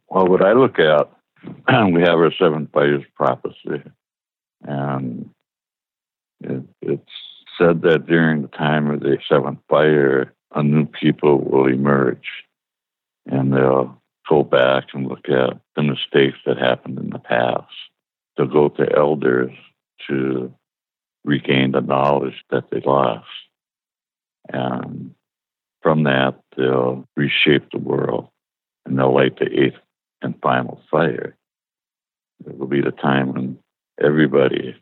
Well, 0.08 0.28
what 0.28 0.44
I 0.44 0.52
look 0.52 0.78
at, 0.78 1.10
we 1.92 2.00
have 2.02 2.18
our 2.18 2.32
seven 2.38 2.68
fires 2.72 3.02
prophecy, 3.14 3.82
and 4.62 5.30
it, 6.40 6.62
it's 6.80 7.10
said 7.58 7.82
that 7.82 8.06
during 8.06 8.42
the 8.42 8.48
time 8.48 8.90
of 8.90 9.00
the 9.00 9.18
seventh 9.28 9.58
fire, 9.68 10.32
a 10.54 10.62
new 10.62 10.86
people 10.86 11.38
will 11.38 11.66
emerge, 11.66 12.28
and 13.26 13.52
they'll 13.52 14.00
go 14.28 14.42
back 14.42 14.84
and 14.94 15.06
look 15.06 15.28
at 15.28 15.58
the 15.76 15.82
mistakes 15.82 16.38
that 16.46 16.58
happened 16.58 16.98
in 16.98 17.10
the 17.10 17.18
past. 17.18 17.66
They'll 18.36 18.46
go 18.46 18.68
to 18.68 18.96
elders 18.96 19.52
to 20.08 20.52
regain 21.24 21.72
the 21.72 21.80
knowledge 21.80 22.44
that 22.50 22.70
they 22.70 22.80
lost. 22.80 23.26
And 24.48 25.14
from 25.82 26.04
that, 26.04 26.40
they'll 26.56 27.06
reshape 27.16 27.70
the 27.70 27.78
world 27.78 28.28
and 28.84 28.98
they'll 28.98 29.14
light 29.14 29.38
the 29.38 29.46
eighth 29.46 29.78
and 30.22 30.40
final 30.42 30.80
fire. 30.90 31.36
It 32.46 32.58
will 32.58 32.66
be 32.66 32.82
the 32.82 32.90
time 32.90 33.32
when 33.32 33.58
everybody, 34.02 34.76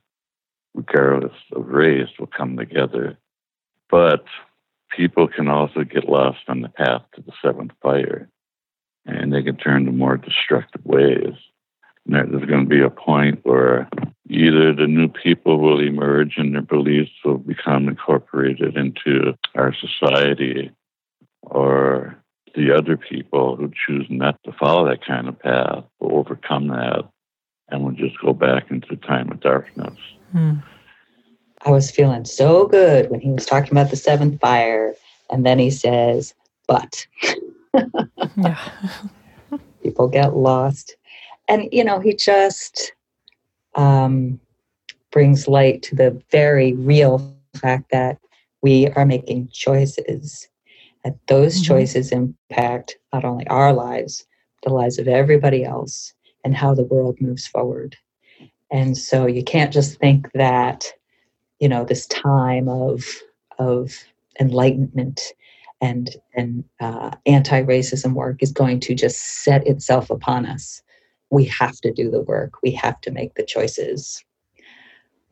regardless 0.75 1.37
of 1.53 1.69
race, 1.69 2.09
will 2.19 2.27
come 2.29 2.57
together. 2.57 3.17
But 3.91 4.25
people 4.97 5.29
can 5.29 5.49
also 5.49 5.85
get 5.85 6.09
lost 6.09 6.41
on 6.49 6.61
the 6.61 6.69
path 6.69 7.03
to 7.15 7.23
the 7.23 7.33
seventh 7.43 7.73
fire 7.83 8.29
and 9.05 9.33
they 9.33 9.43
can 9.43 9.57
turn 9.57 9.87
to 9.87 9.93
more 9.93 10.17
destructive 10.17 10.85
ways. 10.85 11.35
And 12.07 12.33
there's 12.33 12.49
going 12.49 12.65
to 12.65 12.69
be 12.69 12.83
a 12.83 12.91
point 12.91 13.41
where 13.45 13.89
either 14.29 14.75
the 14.75 14.87
new 14.87 15.09
people 15.09 15.59
will 15.59 15.81
emerge 15.81 16.35
and 16.37 16.55
their 16.55 16.63
beliefs 16.63 17.13
will 17.25 17.39
become 17.39 17.89
incorporated 17.89 18.77
into 18.77 19.35
our 19.55 19.75
society, 19.75 20.71
or 21.43 22.17
the 22.55 22.73
other 22.73 22.97
people 22.97 23.57
who 23.57 23.71
choose 23.87 24.07
not 24.11 24.39
to 24.45 24.53
follow 24.53 24.89
that 24.89 25.05
kind 25.05 25.29
of 25.29 25.39
path 25.39 25.85
will 26.01 26.19
overcome 26.19 26.69
that 26.69 27.09
and 27.69 27.83
will 27.85 27.93
just 27.93 28.21
go 28.21 28.33
back 28.33 28.71
into 28.71 28.97
time 28.97 29.31
of 29.31 29.41
darkness. 29.41 29.99
Hmm. 30.33 30.57
I 31.65 31.71
was 31.71 31.91
feeling 31.91 32.25
so 32.25 32.67
good 32.67 33.11
when 33.11 33.21
he 33.21 33.31
was 33.31 33.47
talking 33.47 33.71
about 33.71 33.91
the 33.91 33.97
seventh 33.97 34.41
fire, 34.41 34.95
and 35.31 35.47
then 35.47 35.59
he 35.59 35.71
says, 35.71 36.35
but. 36.67 37.07
yeah. 38.37 38.59
People 39.83 40.09
get 40.09 40.37
lost. 40.37 40.97
And, 41.53 41.69
you 41.71 41.85
know, 41.85 42.01
he 42.01 42.15
just 42.15 42.95
um, 43.75 44.41
brings 45.11 45.47
light 45.47 45.83
to 45.83 45.95
the 45.95 46.19
very 46.31 46.73
real 46.73 47.37
fact 47.61 47.91
that 47.93 48.19
we 48.63 48.89
are 48.89 49.05
making 49.05 49.49
choices, 49.53 50.49
that 51.05 51.19
those 51.29 51.57
mm-hmm. 51.57 51.65
choices 51.65 52.11
impact 52.11 52.97
not 53.13 53.27
only 53.27 53.47
our 53.49 53.75
lives, 53.75 54.25
the 54.63 54.73
lives 54.73 54.99
of 54.99 55.09
everybody 55.09 55.63
else, 55.63 56.15
and 56.43 56.57
how 56.57 56.75
the 56.75 56.85
world 56.85 57.21
moves 57.21 57.47
forward. 57.47 57.97
And 58.71 58.97
so 58.97 59.27
you 59.27 59.45
can't 59.45 59.75
just 59.75 59.99
think 59.99 60.33
that, 60.33 60.87
you 61.61 61.69
know, 61.69 61.85
this 61.85 62.07
time 62.07 62.67
of, 62.67 63.05
of 63.59 63.93
enlightenment 64.41 65.21
and 65.83 66.17
and 66.33 66.65
uh, 66.81 67.11
anti-racism 67.27 68.15
work 68.15 68.43
is 68.43 68.53
going 68.53 68.81
to 68.81 68.95
just 68.95 69.45
set 69.45 69.67
itself 69.67 70.09
upon 70.09 70.47
us 70.47 70.81
we 71.33 71.45
have 71.47 71.81
to 71.81 71.91
do 71.93 72.11
the 72.11 72.21
work. 72.21 72.63
We 72.63 72.71
have 72.73 73.01
to 73.03 73.11
make 73.11 73.35
the 73.35 73.45
choices 73.45 74.25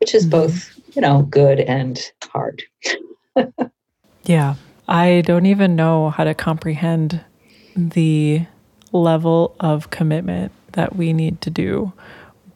which 0.01 0.15
is 0.15 0.23
mm-hmm. 0.23 0.31
both 0.31 0.79
you 0.95 1.01
know 1.01 1.21
good 1.23 1.61
and 1.61 2.11
hard. 2.23 2.63
Yeah. 4.23 4.55
I 4.87 5.21
don't 5.25 5.47
even 5.47 5.75
know 5.75 6.11
how 6.11 6.25
to 6.25 6.35
comprehend 6.35 7.21
the 7.75 8.45
level 8.91 9.55
of 9.59 9.89
commitment 9.89 10.51
that 10.73 10.95
we 10.95 11.11
need 11.11 11.41
to 11.41 11.49
do 11.49 11.91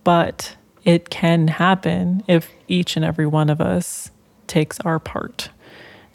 but 0.03 0.55
it 0.83 1.09
can 1.09 1.47
happen 1.47 2.23
if 2.27 2.51
each 2.67 2.95
and 2.95 3.03
every 3.03 3.25
one 3.25 3.49
of 3.49 3.59
us 3.59 4.11
takes 4.45 4.79
our 4.81 4.99
part 4.99 5.49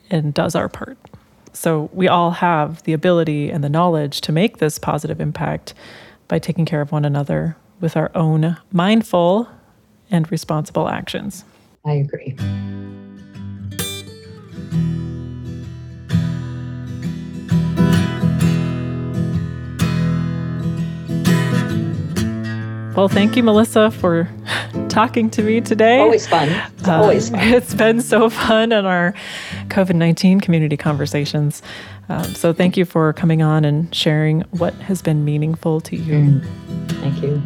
and 0.08 0.32
does 0.32 0.54
our 0.54 0.68
part. 0.68 0.96
So 1.52 1.90
we 1.92 2.06
all 2.06 2.30
have 2.30 2.84
the 2.84 2.92
ability 2.92 3.50
and 3.50 3.64
the 3.64 3.68
knowledge 3.68 4.20
to 4.22 4.32
make 4.32 4.58
this 4.58 4.78
positive 4.78 5.20
impact 5.20 5.74
by 6.30 6.38
taking 6.38 6.64
care 6.64 6.80
of 6.80 6.92
one 6.92 7.04
another 7.04 7.56
with 7.80 7.96
our 7.96 8.08
own 8.14 8.56
mindful 8.70 9.48
and 10.12 10.30
responsible 10.30 10.88
actions. 10.88 11.44
I 11.84 11.94
agree. 11.94 12.36
Well, 22.94 23.08
thank 23.08 23.34
you, 23.34 23.42
Melissa, 23.42 23.90
for 23.90 24.28
talking 24.88 25.30
to 25.30 25.42
me 25.42 25.60
today. 25.60 26.00
Always 26.00 26.26
fun. 26.26 26.48
It's 26.48 26.88
uh, 26.88 27.00
always 27.00 27.30
fun. 27.30 27.40
It's 27.40 27.74
been 27.74 28.00
so 28.00 28.30
fun 28.30 28.72
on 28.72 28.84
our 28.84 29.14
COVID 29.68 29.94
19 29.94 30.40
community 30.40 30.76
conversations. 30.76 31.62
Um, 32.08 32.24
so 32.34 32.52
thank 32.52 32.76
you 32.76 32.84
for 32.84 33.12
coming 33.12 33.40
on 33.40 33.64
and 33.64 33.94
sharing 33.94 34.40
what 34.50 34.74
has 34.74 35.00
been 35.00 35.24
meaningful 35.24 35.80
to 35.82 35.96
you. 35.96 36.14
Mm. 36.14 36.90
Thank 37.00 37.22
you. 37.22 37.42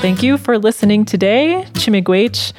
Thank 0.00 0.22
you 0.22 0.38
for 0.38 0.58
listening 0.58 1.04
today, 1.04 1.64
Chi-miigwech. 1.74 2.52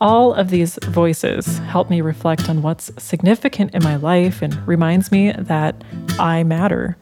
All 0.00 0.34
of 0.34 0.50
these 0.50 0.78
voices 0.84 1.58
help 1.58 1.88
me 1.88 2.00
reflect 2.02 2.48
on 2.48 2.62
what's 2.62 2.92
significant 3.02 3.74
in 3.74 3.82
my 3.82 3.96
life 3.96 4.42
and 4.42 4.54
reminds 4.68 5.10
me 5.10 5.32
that 5.32 5.82
I 6.18 6.44
matter, 6.44 6.96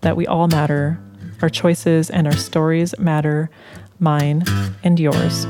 that 0.00 0.16
we 0.16 0.26
all 0.26 0.48
matter. 0.48 1.00
Our 1.40 1.48
choices 1.48 2.10
and 2.10 2.26
our 2.26 2.36
stories 2.36 2.94
matter 2.98 3.48
mine, 4.00 4.44
and 4.82 4.98
yours. 4.98 5.46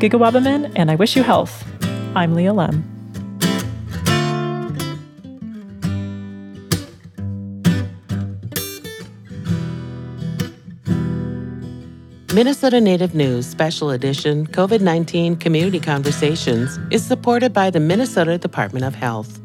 Gigawabamin, 0.00 0.72
and 0.76 0.90
I 0.90 0.94
wish 0.94 1.16
you 1.16 1.22
health. 1.22 1.64
I'm 2.14 2.34
Leah 2.34 2.52
Lemm. 2.52 2.82
Minnesota 12.32 12.80
Native 12.80 13.12
News 13.12 13.44
Special 13.44 13.90
Edition 13.90 14.46
COVID 14.46 14.80
19 14.80 15.36
Community 15.36 15.80
Conversations 15.80 16.78
is 16.90 17.04
supported 17.04 17.52
by 17.52 17.70
the 17.70 17.80
Minnesota 17.80 18.38
Department 18.38 18.84
of 18.84 18.94
Health. 18.94 19.40